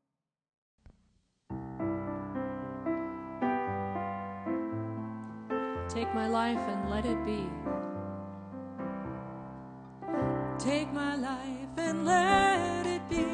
[5.93, 7.43] Take my life and let it be.
[10.57, 13.25] Take my life and let it be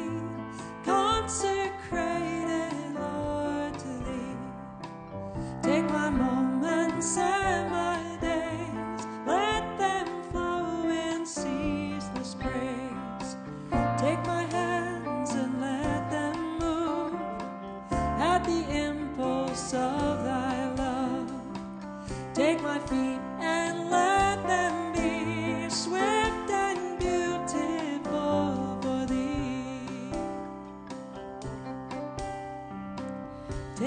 [0.84, 4.36] consecrated, Lord, to Thee.
[5.62, 7.16] Take my moments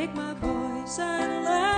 [0.01, 1.70] Take my voice and let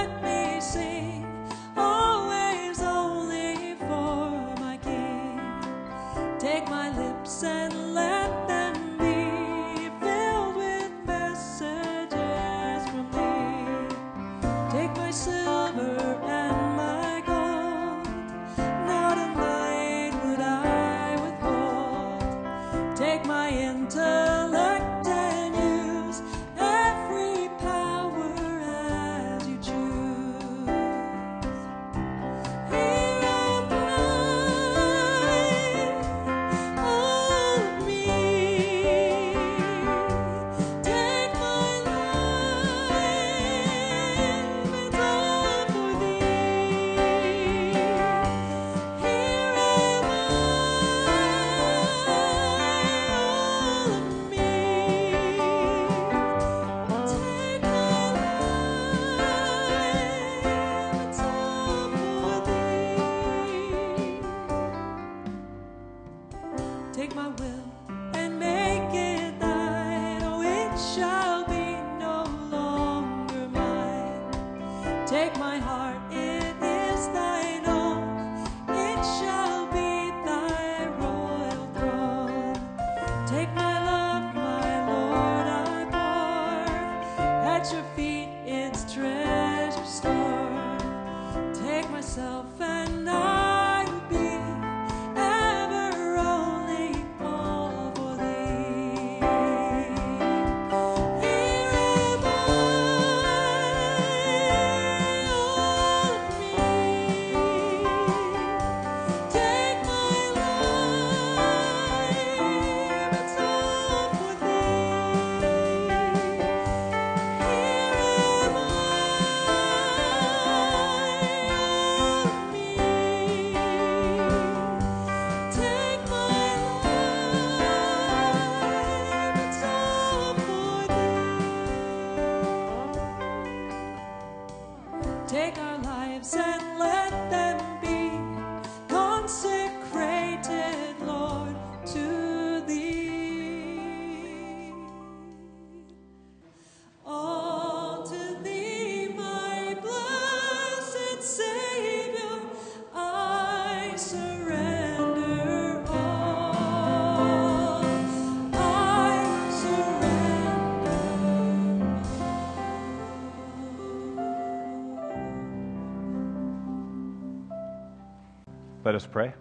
[168.94, 169.34] Let us pray.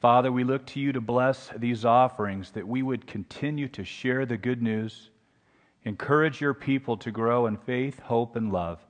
[0.00, 4.24] Father, we look to you to bless these offerings that we would continue to share
[4.24, 5.10] the good news,
[5.82, 8.86] encourage your people to grow in faith, hope, and love,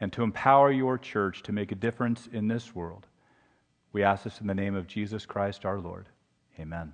[0.00, 3.06] and to empower your church to make a difference in this world.
[3.94, 6.10] We ask this in the name of Jesus Christ our Lord.
[6.60, 6.92] Amen.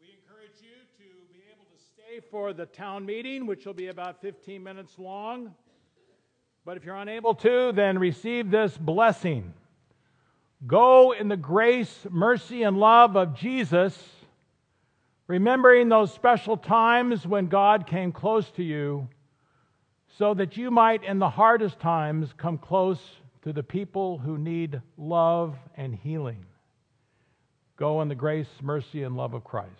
[0.00, 3.86] We encourage you to be able to stay for the town meeting, which will be
[3.86, 5.54] about 15 minutes long.
[6.64, 9.52] But if you're unable to, then receive this blessing.
[10.64, 14.00] Go in the grace, mercy, and love of Jesus,
[15.26, 19.08] remembering those special times when God came close to you,
[20.18, 23.00] so that you might, in the hardest times, come close
[23.42, 26.44] to the people who need love and healing.
[27.76, 29.70] Go in the grace, mercy, and love of Christ.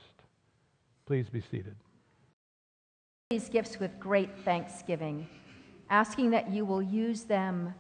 [1.06, 1.76] Please be seated.
[3.30, 5.28] These gifts with great thanksgiving,
[5.92, 7.74] asking that you will use them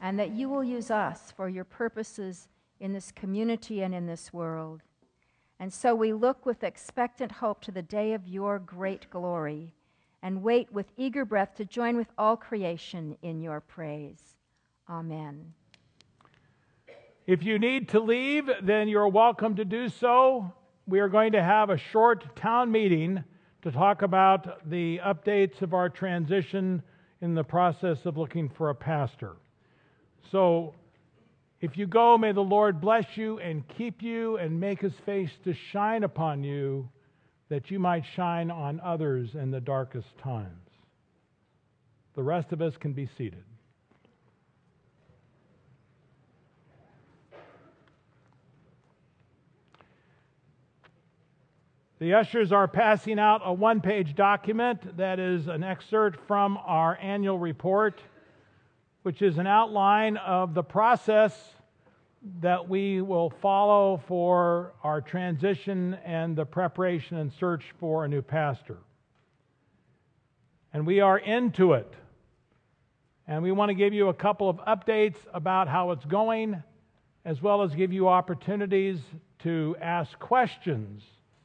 [0.00, 2.48] and that you will use us for your purposes
[2.80, 4.80] in this community and in this world.
[5.58, 9.74] And so we look with expectant hope to the day of your great glory
[10.22, 14.36] and wait with eager breath to join with all creation in your praise.
[14.88, 15.52] Amen.
[17.26, 20.50] If you need to leave, then you're welcome to do so.
[20.86, 23.22] We are going to have a short town meeting
[23.60, 26.82] to talk about the updates of our transition
[27.20, 29.36] in the process of looking for a pastor.
[30.32, 30.74] So,
[31.60, 35.30] if you go, may the Lord bless you and keep you and make his face
[35.44, 36.88] to shine upon you,
[37.50, 40.70] that you might shine on others in the darkest times.
[42.14, 43.44] The rest of us can be seated.
[52.00, 56.98] The ushers are passing out a one page document that is an excerpt from our
[56.98, 58.00] annual report,
[59.02, 61.38] which is an outline of the process
[62.40, 68.22] that we will follow for our transition and the preparation and search for a new
[68.22, 68.78] pastor.
[70.72, 71.92] And we are into it.
[73.26, 76.62] And we want to give you a couple of updates about how it's going,
[77.26, 79.00] as well as give you opportunities
[79.40, 81.02] to ask questions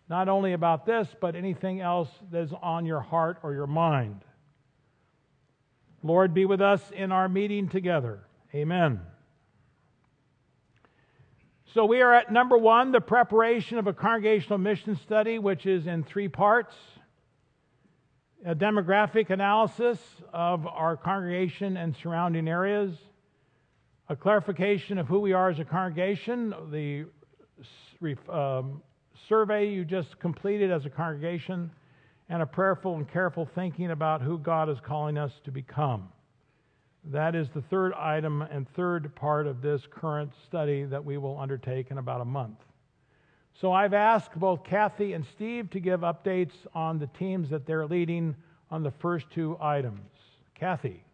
[0.10, 4.24] not only about this, but anything else that's on your heart or your mind.
[6.03, 8.28] Lord, be with us in our meeting together.
[8.53, 9.01] Amen.
[11.74, 15.88] So, we are at number one, the preparation of a congregational mission study, which is
[15.88, 16.76] in three parts
[18.45, 19.97] a demographic analysis
[20.32, 22.95] of our congregation and surrounding areas,
[24.08, 27.06] a clarification of who we are as a congregation, the
[28.30, 28.84] um,
[29.28, 31.71] survey you just completed as a congregation,
[32.30, 36.09] and a prayerful and careful thinking about who God is calling us to become.
[37.11, 41.39] That is the third item and third part of this current study that we will
[41.39, 42.57] undertake in about a month.
[43.61, 47.86] So I've asked both Kathy and Steve to give updates on the teams that they're
[47.86, 48.36] leading
[48.71, 50.09] on the first two items.
[50.55, 51.05] Kathy.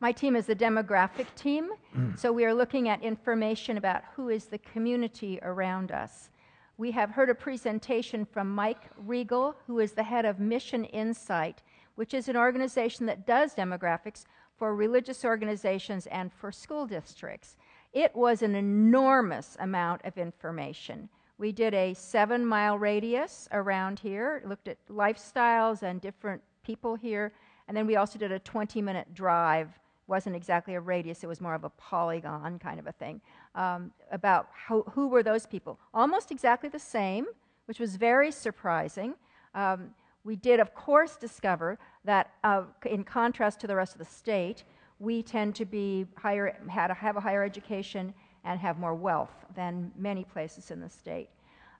[0.00, 2.16] My team is a demographic team, mm.
[2.16, 6.30] so we are looking at information about who is the community around us.
[6.76, 11.58] We have heard a presentation from Mike Regele, who is the head of MissionInsite,
[11.96, 14.24] which is an organization that does demographics
[14.56, 17.56] for religious organizations and for school districts.
[17.92, 21.08] It was an enormous amount of information.
[21.38, 27.32] We did a seven mile radius around here, looked at lifestyles and different people here,
[27.66, 29.76] and then we also did a 20 minute drive
[30.08, 33.20] wasn't exactly a radius, it was more of a polygon kind of a thing,
[33.54, 35.78] um, about who were those people.
[35.92, 37.26] Almost exactly the same,
[37.66, 39.14] which was very surprising.
[39.54, 39.90] Um,
[40.24, 44.64] we did, of course, discover that, uh, in contrast to the rest of the state,
[44.98, 48.12] we tend to be higher, had a, have a higher education
[48.44, 51.28] and have more wealth than many places in the state.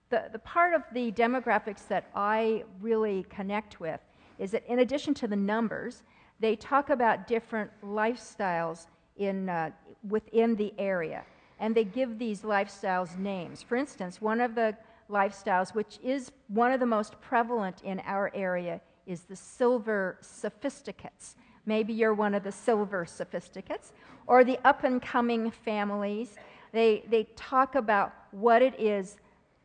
[0.09, 3.99] The, the part of the demographics that I really connect with
[4.37, 6.03] is that, in addition to the numbers,
[6.39, 8.87] they talk about different lifestyles
[9.17, 9.71] in, uh,
[10.07, 11.23] within the area,
[11.59, 13.61] and they give these lifestyles names.
[13.61, 14.75] For instance, one of the
[15.09, 21.35] lifestyles, which is one of the most prevalent in our area, is the silver sophisticates.
[21.65, 23.91] Maybe you're one of the silver sophisticates,
[24.27, 26.35] or the up and coming families.
[26.71, 29.17] They, they talk about what it is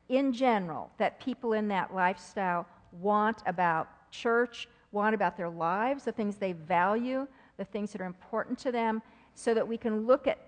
[0.09, 2.66] in general that people in that lifestyle
[3.01, 7.26] want about church, want about their lives, the things they value,
[7.59, 9.03] the things that are important to them,
[9.34, 10.38] so that we can look at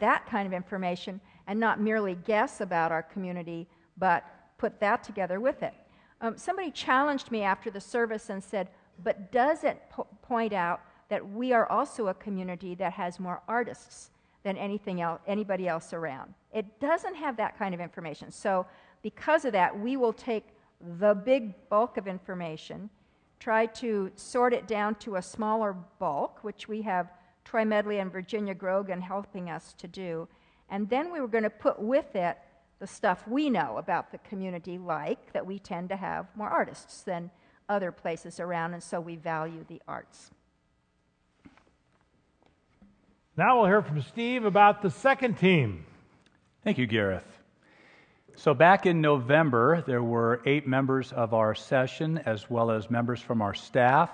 [0.00, 3.68] that kind of information and not merely guess about our community,
[3.98, 4.24] but
[4.58, 5.74] put that together with it.
[6.20, 8.68] Um, somebody challenged me after the service and said,
[9.04, 13.42] but does it po- point out that we are also a community that has more
[13.46, 14.10] artists
[14.42, 16.34] than anything else, anybody else around.
[16.52, 18.30] It doesn't have that kind of information.
[18.30, 18.66] So,
[19.02, 20.44] because of that, we will take
[20.98, 22.90] the big bulk of information,
[23.42, 27.10] try to sort it down to a smaller bulk, which we have
[27.44, 30.28] Troy Medley and Virginia Grogan helping us to do.
[30.70, 32.38] And then we were going to put with it
[32.78, 37.02] the stuff we know about the community, like that we tend to have more artists
[37.02, 37.32] than
[37.68, 40.30] other places around, and so we value the arts.
[43.36, 45.84] Now we'll hear from Steve about the second team.
[46.62, 47.41] Thank you, Gareth.
[48.34, 53.20] So, back in November, there were eight members of our session, as well as members
[53.20, 54.10] from our staff,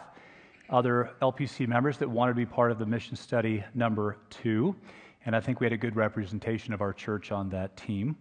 [0.68, 4.74] other LPC members that wanted to be part of the mission study number two.
[5.24, 8.16] And I think we had a good representation of our church on that team.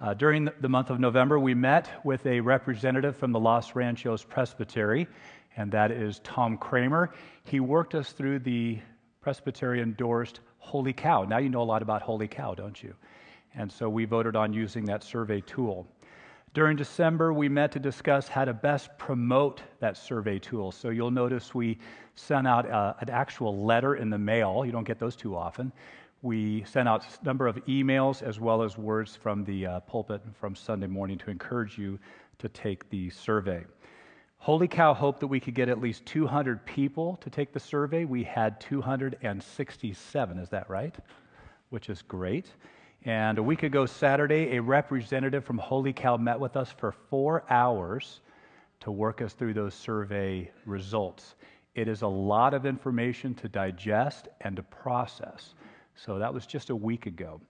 [0.00, 4.22] Uh, during the month of November, we met with a representative from the Los Ranchos
[4.22, 5.08] Presbytery,
[5.56, 7.12] and that is Tom Kramer.
[7.44, 8.78] He worked us through the
[9.20, 11.24] Presbytery endorsed Holy Cow.
[11.24, 12.94] Now you know a lot about Holy Cow, don't you?
[13.54, 15.86] And so we voted on using that survey tool.
[16.52, 20.72] During December, we met to discuss how to best promote that survey tool.
[20.72, 21.78] So you'll notice we
[22.16, 24.64] sent out uh, an actual letter in the mail.
[24.66, 25.72] You don't get those too often.
[26.22, 30.20] We sent out a number of emails as well as words from the uh, pulpit
[30.38, 31.98] from Sunday morning to encourage you
[32.38, 33.64] to take the survey.
[34.38, 38.04] Holy Cow hoped that we could get at least 200 people to take the survey.
[38.04, 40.96] We had 267, is that right?
[41.68, 42.46] Which is great.
[43.06, 47.44] And a week ago, Saturday, a representative from Holy Cow met with us for four
[47.48, 48.20] hours
[48.80, 51.34] to work us through those survey results.
[51.74, 55.54] It is a lot of information to digest and to process.
[55.94, 57.40] So that was just a week ago.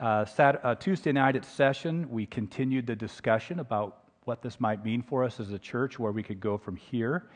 [0.00, 4.82] Uh, Saturday, uh, Tuesday night at session, we continued the discussion about what this might
[4.86, 7.28] mean for us as a church, where we could go from here.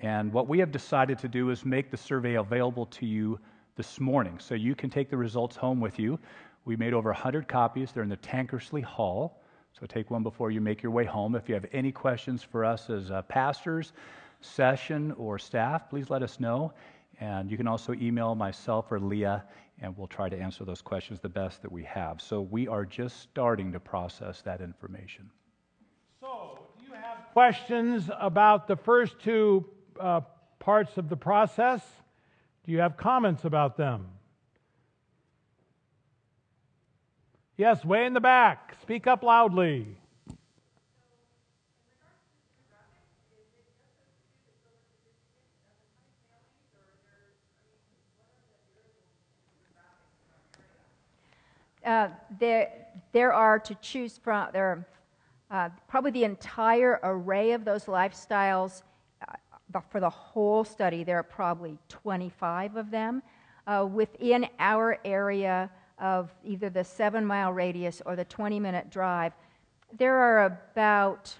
[0.00, 3.38] And what we have decided to do is make the survey available to you
[3.76, 4.38] this morning.
[4.38, 6.18] So you can take the results home with you.
[6.64, 7.92] We made over 100 copies.
[7.92, 9.40] They're in the Tankersley Hall.
[9.78, 11.34] So take one before you make your way home.
[11.34, 13.92] If you have any questions for us as uh, pastors,
[14.40, 16.72] session, or staff, please let us know.
[17.20, 19.44] And you can also email myself or Leah,
[19.80, 22.20] and we'll try to answer those questions the best that we have.
[22.20, 25.30] So we are just starting to process that information.
[26.20, 29.64] So, do you have questions about the first two
[29.98, 30.20] uh,
[30.58, 31.80] parts of the process?
[32.64, 34.06] Do you have comments about them?
[37.62, 38.74] Yes, way in the back.
[38.82, 39.86] Speak up loudly.
[51.86, 52.08] Uh,
[52.40, 52.72] there,
[53.12, 54.86] there are to choose from, there are
[55.52, 58.82] uh, probably the entire array of those lifestyles.
[59.28, 63.22] Uh, for the whole study, there are probably 25 of them.
[63.68, 65.70] Uh, within our area,
[66.02, 69.32] of either the seven mile radius or the 20 minute drive,
[69.96, 71.34] there are about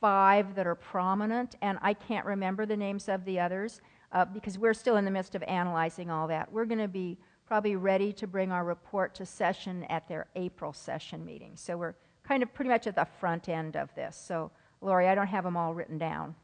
[0.00, 3.80] five that are prominent, and I can't remember the names of the others
[4.12, 6.50] uh, because we're still in the midst of analyzing all that.
[6.50, 10.72] We're going to be probably ready to bring our report to session at their April
[10.72, 11.52] session meeting.
[11.54, 14.16] So we're kind of pretty much at the front end of this.
[14.16, 14.50] So,
[14.80, 16.34] Lori, I don't have them all written down.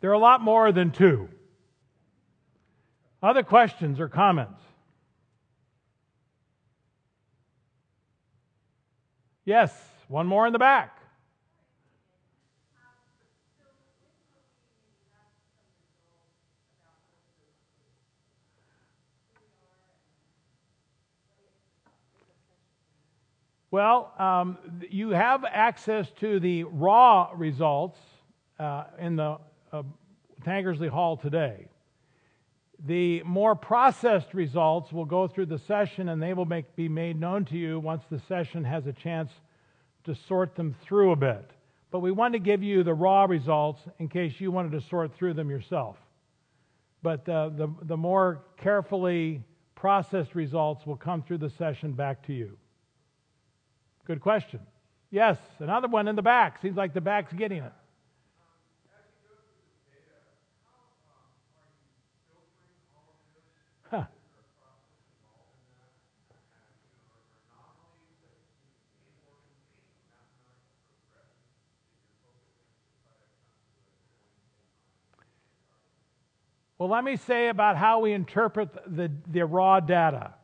[0.00, 1.28] There are a lot more than two.
[3.22, 4.60] Other questions or comments?
[9.46, 9.72] Yes,
[10.08, 10.98] one more in the back.
[23.70, 24.58] Well, um,
[24.90, 28.00] you have access to the raw results
[28.58, 29.38] uh, in the
[29.72, 29.82] uh,
[30.44, 31.68] Tankersley Hall today.
[32.84, 37.18] The more processed results will go through the session and they will make, be made
[37.18, 39.30] known to you once the session has a chance
[40.04, 41.50] to sort them through a bit.
[41.90, 45.14] But we want to give you the raw results in case you wanted to sort
[45.14, 45.96] through them yourself.
[47.02, 49.42] But the, the more carefully
[49.74, 52.58] processed results will come through the session back to you.
[54.04, 54.60] Good question.
[55.10, 56.60] Yes, another one in the back.
[56.60, 57.72] Seems like the back's getting it.
[76.78, 80.34] Well, let me say about how we interpret the, the raw data.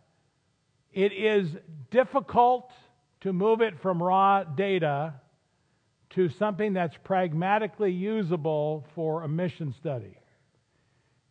[0.93, 1.49] It is
[1.91, 2.73] difficult
[3.21, 5.15] to move it from raw data
[6.11, 10.19] to something that's pragmatically usable for a mission study.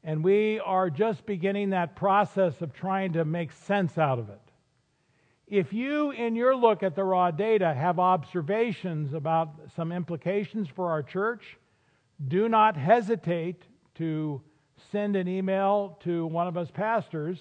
[0.03, 4.39] And we are just beginning that process of trying to make sense out of it.
[5.47, 10.89] If you, in your look at the raw data, have observations about some implications for
[10.89, 11.57] our church,
[12.27, 13.63] do not hesitate
[13.95, 14.41] to
[14.91, 17.39] send an email to one of us pastors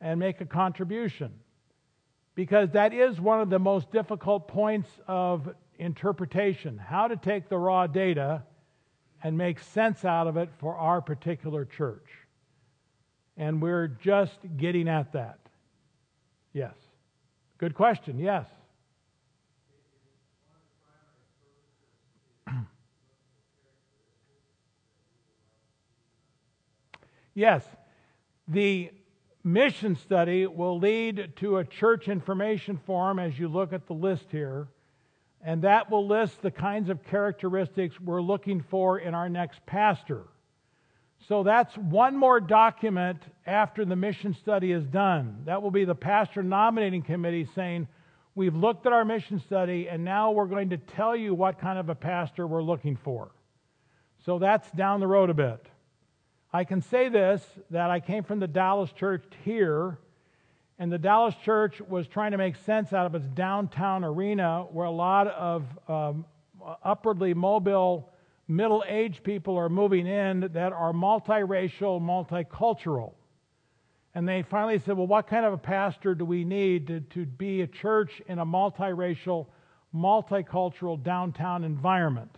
[0.00, 1.32] and make a contribution.
[2.34, 7.58] Because that is one of the most difficult points of interpretation how to take the
[7.58, 8.42] raw data
[9.22, 12.06] and make sense out of it for our particular church.
[13.36, 15.38] And we're just getting at that.
[16.52, 16.74] Yes.
[17.58, 18.18] Good question.
[18.18, 18.46] Yes.
[27.34, 27.64] Yes.
[28.48, 28.90] The
[29.42, 34.26] mission study will lead to a church information form as you look at the list
[34.30, 34.68] here.
[35.42, 40.22] And that will list the kinds of characteristics we're looking for in our next pastor.
[41.28, 45.42] So that's one more document after the mission study is done.
[45.44, 47.88] That will be the pastor nominating committee saying,
[48.36, 51.78] We've looked at our mission study, and now we're going to tell you what kind
[51.78, 53.30] of a pastor we're looking for.
[54.26, 55.64] So that's down the road a bit.
[56.54, 59.98] I can say this that I came from the Dallas church here,
[60.78, 64.86] and the Dallas church was trying to make sense out of its downtown arena where
[64.86, 66.24] a lot of um,
[66.84, 68.08] upwardly mobile
[68.46, 73.14] middle aged people are moving in that are multiracial, multicultural.
[74.14, 77.26] And they finally said, Well, what kind of a pastor do we need to, to
[77.26, 79.46] be a church in a multiracial,
[79.92, 82.30] multicultural downtown environment?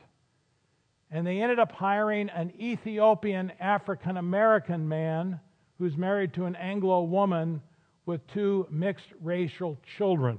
[1.10, 5.40] And they ended up hiring an Ethiopian African American man
[5.78, 7.62] who's married to an Anglo woman
[8.06, 10.38] with two mixed racial children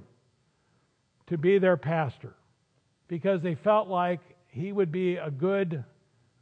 [1.28, 2.36] to be their pastor
[3.08, 5.84] because they felt like he would be a good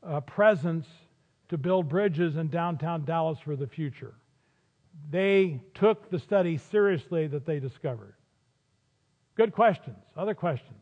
[0.04, 0.88] uh, presence
[1.50, 4.14] to build bridges in downtown Dallas for the future.
[5.12, 8.16] They took the study seriously that they discovered.
[9.36, 9.98] Good questions.
[10.16, 10.82] Other questions?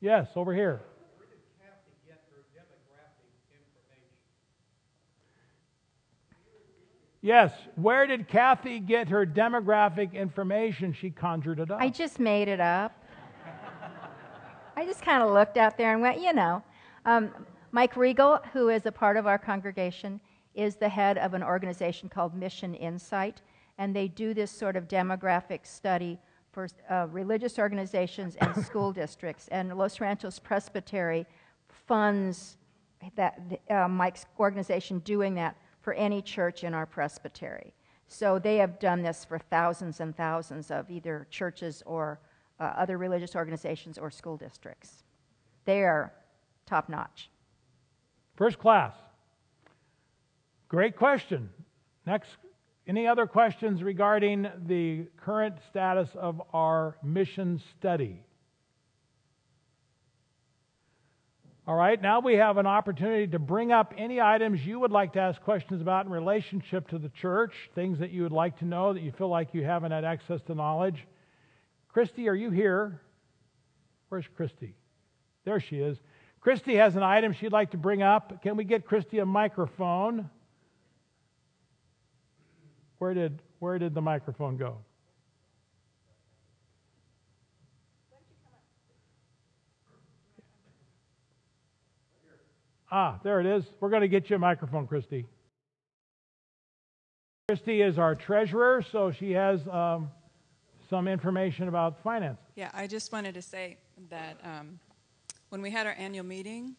[0.00, 0.80] Yes, over here.
[7.22, 10.94] Yes, where did Kathy get her demographic information?
[10.94, 11.78] She conjured it up.
[11.80, 12.92] I just made it up.
[14.74, 16.62] I just kind of looked out there and went, you know.
[17.04, 17.30] Um,
[17.72, 20.18] Mike Regele, who is a part of our congregation,
[20.54, 23.36] is the head of an organization called MissionInsite,
[23.76, 26.18] and they do this sort of demographic study
[26.52, 29.46] for uh, religious organizations and school districts.
[29.48, 31.26] And Los Ranchos Presbytery
[31.68, 32.56] funds
[33.14, 35.56] that uh, Mike's organization doing that
[35.90, 37.74] for any church in our presbytery.
[38.06, 42.20] So they have done this for thousands and thousands of either churches or
[42.60, 45.02] uh, other religious organizations or school districts.
[45.64, 46.12] They are
[46.64, 47.28] top notch.
[48.36, 48.94] First class.
[50.68, 51.50] Great question.
[52.06, 52.30] Next,
[52.86, 58.22] any other questions regarding the current status of our mission study?
[61.66, 65.12] All right, now we have an opportunity to bring up any items you would like
[65.12, 68.64] to ask questions about in relationship to the church, things that you would like to
[68.64, 71.06] know that you feel like you haven't had access to knowledge.
[71.88, 73.00] Christy, are you here?
[74.08, 74.74] Where's Christy?
[75.44, 75.98] There she is.
[76.40, 78.42] Christy has an item she'd like to bring up.
[78.42, 80.30] Can we get Christy a microphone?
[82.98, 84.78] Where did, where did the microphone go?
[92.92, 93.64] Ah, there it is.
[93.78, 95.24] We're going to get you a microphone, Christy.
[97.48, 100.10] Christy is our treasurer, so she has um,
[100.88, 102.38] some information about finance.
[102.56, 103.76] Yeah, I just wanted to say
[104.08, 104.80] that um,
[105.50, 106.74] when we had our annual meeting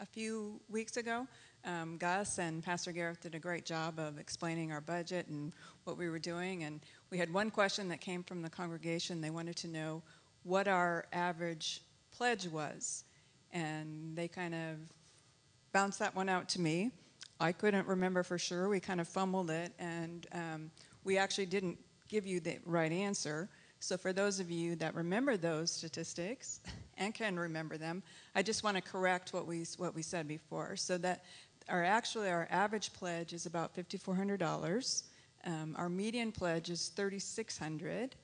[0.00, 1.26] a few weeks ago,
[1.64, 5.52] um, Gus and Pastor Gareth did a great job of explaining our budget and
[5.84, 6.64] what we were doing.
[6.64, 6.80] And
[7.10, 9.20] we had one question that came from the congregation.
[9.20, 10.02] They wanted to know
[10.42, 11.82] what our average
[12.12, 13.04] pledge was
[13.56, 14.76] and they kind of
[15.72, 16.90] bounced that one out to me.
[17.40, 18.68] I couldn't remember for sure.
[18.68, 20.70] We kind of fumbled it, and um,
[21.04, 21.78] we actually didn't
[22.08, 23.48] give you the right answer.
[23.80, 26.60] So, for those of you that remember those statistics
[26.98, 28.02] and can remember them,
[28.34, 30.76] I just want to correct what we what we said before.
[30.76, 31.24] So that
[31.68, 35.04] our actually our average pledge is about fifty four hundred dollars.
[35.44, 38.16] Um, our median pledge is thirty six hundred,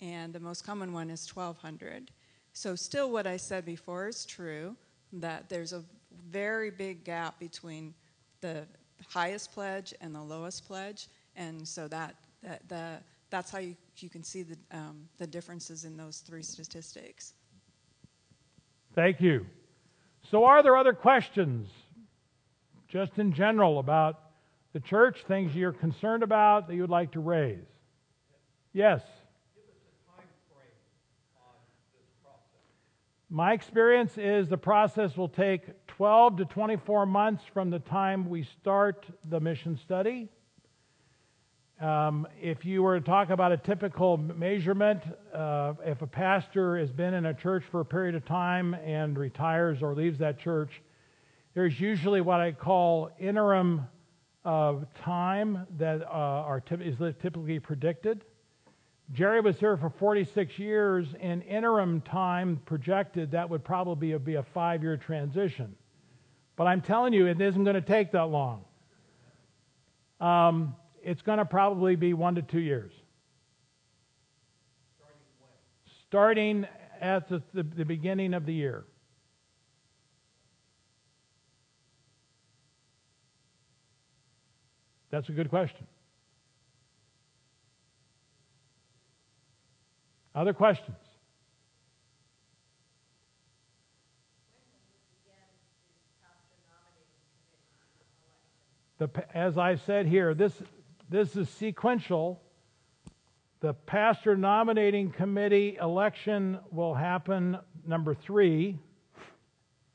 [0.00, 2.10] and the most common one is twelve hundred.
[2.58, 4.74] So, still, what I said before is true
[5.12, 5.84] that there's a
[6.28, 7.94] very big gap between
[8.40, 8.66] the
[9.06, 11.06] highest pledge and the lowest pledge,
[11.36, 12.96] and so that, that the,
[13.30, 17.34] that's how you, you can see the, um, the differences in those three statistics.
[18.92, 19.46] Thank you.
[20.28, 21.68] So, are there other questions?
[22.88, 24.18] just in general about
[24.72, 27.58] the church, things you're concerned about that you would like to raise.
[28.72, 29.02] Yes.
[33.30, 38.42] My experience is the process will take 12 to 24 months from the time we
[38.42, 40.30] start the mission study.
[41.78, 45.02] Um, if you were to talk about a typical measurement,
[45.34, 49.18] uh, if a pastor has been in a church for a period of time and
[49.18, 50.80] retires or leaves that church,
[51.52, 53.86] there's usually what I call interim
[54.42, 58.24] uh, time that uh, are typ- is typically predicted.
[59.12, 61.08] Jerry was here for 46 years.
[61.20, 65.74] In interim time projected, that would probably be a five year transition.
[66.56, 68.64] But I'm telling you, it isn't going to take that long.
[70.20, 72.92] Um, it's going to probably be one to two years.
[76.06, 76.66] Starting
[77.00, 78.84] at the, the, the beginning of the year.
[85.10, 85.86] That's a good question.
[90.38, 90.96] Other questions?
[98.98, 100.52] The, as I said here, this,
[101.10, 102.40] this is sequential.
[103.58, 108.78] The pastor nominating committee election will happen, number three,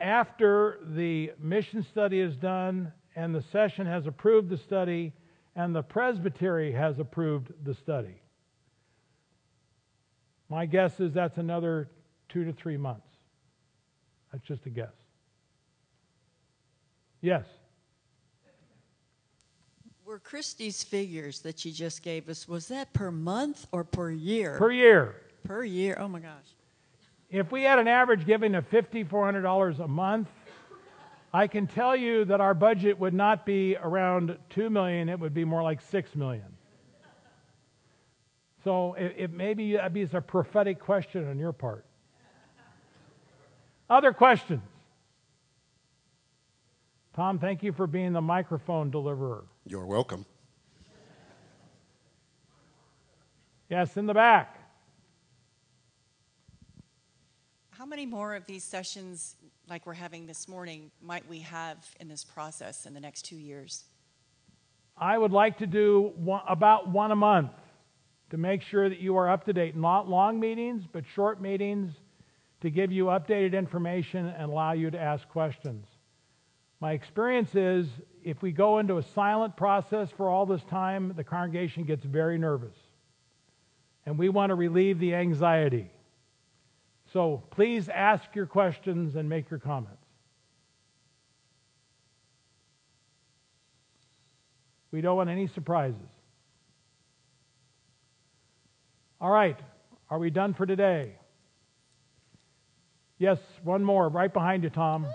[0.02, 5.14] after the mission study is done and the session has approved the study
[5.56, 8.23] and the presbytery has approved the study.
[10.54, 11.89] My guess is that's another
[12.30, 13.08] two to three months.
[14.32, 14.93] That's just a guess.
[17.22, 17.45] Yes.
[20.06, 24.56] Were Christie's figures that she just gave us, was that per month or per year?
[24.60, 25.16] Per year.
[25.43, 25.97] Per year.
[25.99, 26.30] Oh my gosh.
[27.32, 30.28] If we had an average giving of $5,400 a month,
[31.34, 35.34] I can tell you that our budget would not be around 2 million, it would
[35.34, 36.45] be more like 6 million.
[38.64, 41.86] So it, it maybe that be a prophetic question on your part.
[43.89, 44.61] Other questions?
[47.14, 49.43] Tom, thank you for being the microphone deliverer.
[49.68, 50.26] You're welcome.
[53.70, 54.57] Yes, in the back.
[57.72, 59.36] How many more of these sessions,
[59.70, 63.36] like we're having this morning, might we have in this process in the next two
[63.36, 63.84] years?
[64.97, 67.51] I would like to do one, about one a month
[68.34, 69.76] to make sure that you are up to date.
[69.76, 71.94] Not long meetings, but short meetings
[72.62, 75.86] to give you updated information and allow you to ask questions.
[76.80, 77.86] My experience is
[78.24, 82.40] if we go into a silent process for all this time, the congregation gets very
[82.40, 82.74] nervous.
[84.08, 85.92] And we want to relieve the anxiety.
[87.12, 90.08] So please ask your questions and make your comments.
[94.90, 96.12] We don't want any surprises.
[99.24, 99.58] All right,
[100.10, 101.14] are we done for today?
[103.18, 105.08] Yes, one more right behind you, Tom.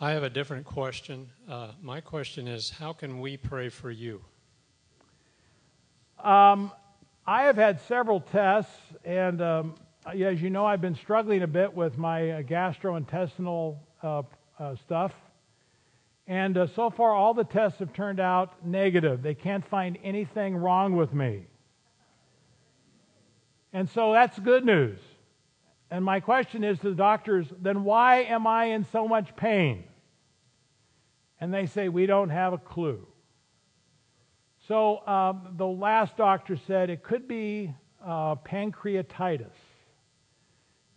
[0.00, 1.28] I have a different question.
[1.48, 4.24] Uh, my question is how can we pray for you?
[6.18, 6.72] Um,
[7.28, 8.74] I have had several tests,
[9.04, 14.22] and um, as you know, I've been struggling a bit with my uh, gastrointestinal uh,
[14.58, 15.12] uh, stuff.
[16.26, 19.22] And uh, so far, all the tests have turned out negative.
[19.22, 21.46] They can't find anything wrong with me.
[23.72, 24.98] And so that's good news.
[25.90, 29.84] And my question is to the doctors then why am I in so much pain?
[31.40, 33.06] And they say, we don't have a clue.
[34.68, 37.74] So um, the last doctor said it could be
[38.04, 39.50] uh, pancreatitis,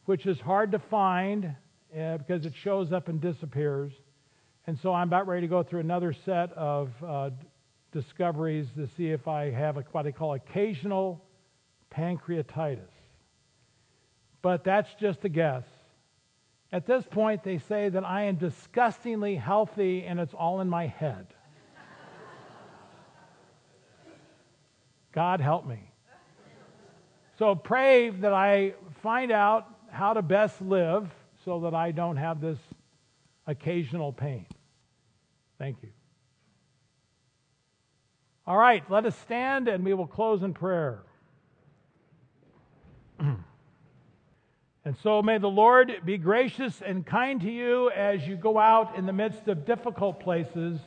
[0.05, 1.55] which is hard to find
[1.97, 3.91] uh, because it shows up and disappears.
[4.67, 7.31] And so I'm about ready to go through another set of uh,
[7.91, 11.24] discoveries to see if I have a, what they call occasional
[11.93, 12.89] pancreatitis.
[14.41, 15.63] But that's just a guess.
[16.71, 20.87] At this point, they say that I am disgustingly healthy and it's all in my
[20.87, 21.27] head.
[25.11, 25.79] God help me.
[27.39, 31.09] So pray that I find out how to best live
[31.45, 32.59] so that I don't have this
[33.47, 34.45] occasional pain.
[35.57, 35.89] Thank you.
[38.45, 41.03] All right, let us stand and we will close in prayer.
[44.85, 48.97] and so may the Lord be gracious and kind to you as you go out
[48.97, 50.79] in the midst of difficult places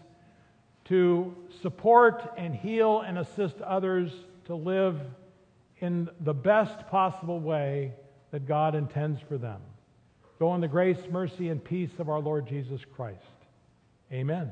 [0.87, 4.11] to support and heal and assist others
[4.47, 4.99] to live
[5.81, 7.93] in the best possible way
[8.31, 9.61] that God intends for them.
[10.39, 13.19] Go in the grace, mercy, and peace of our Lord Jesus Christ.
[14.13, 14.51] Amen.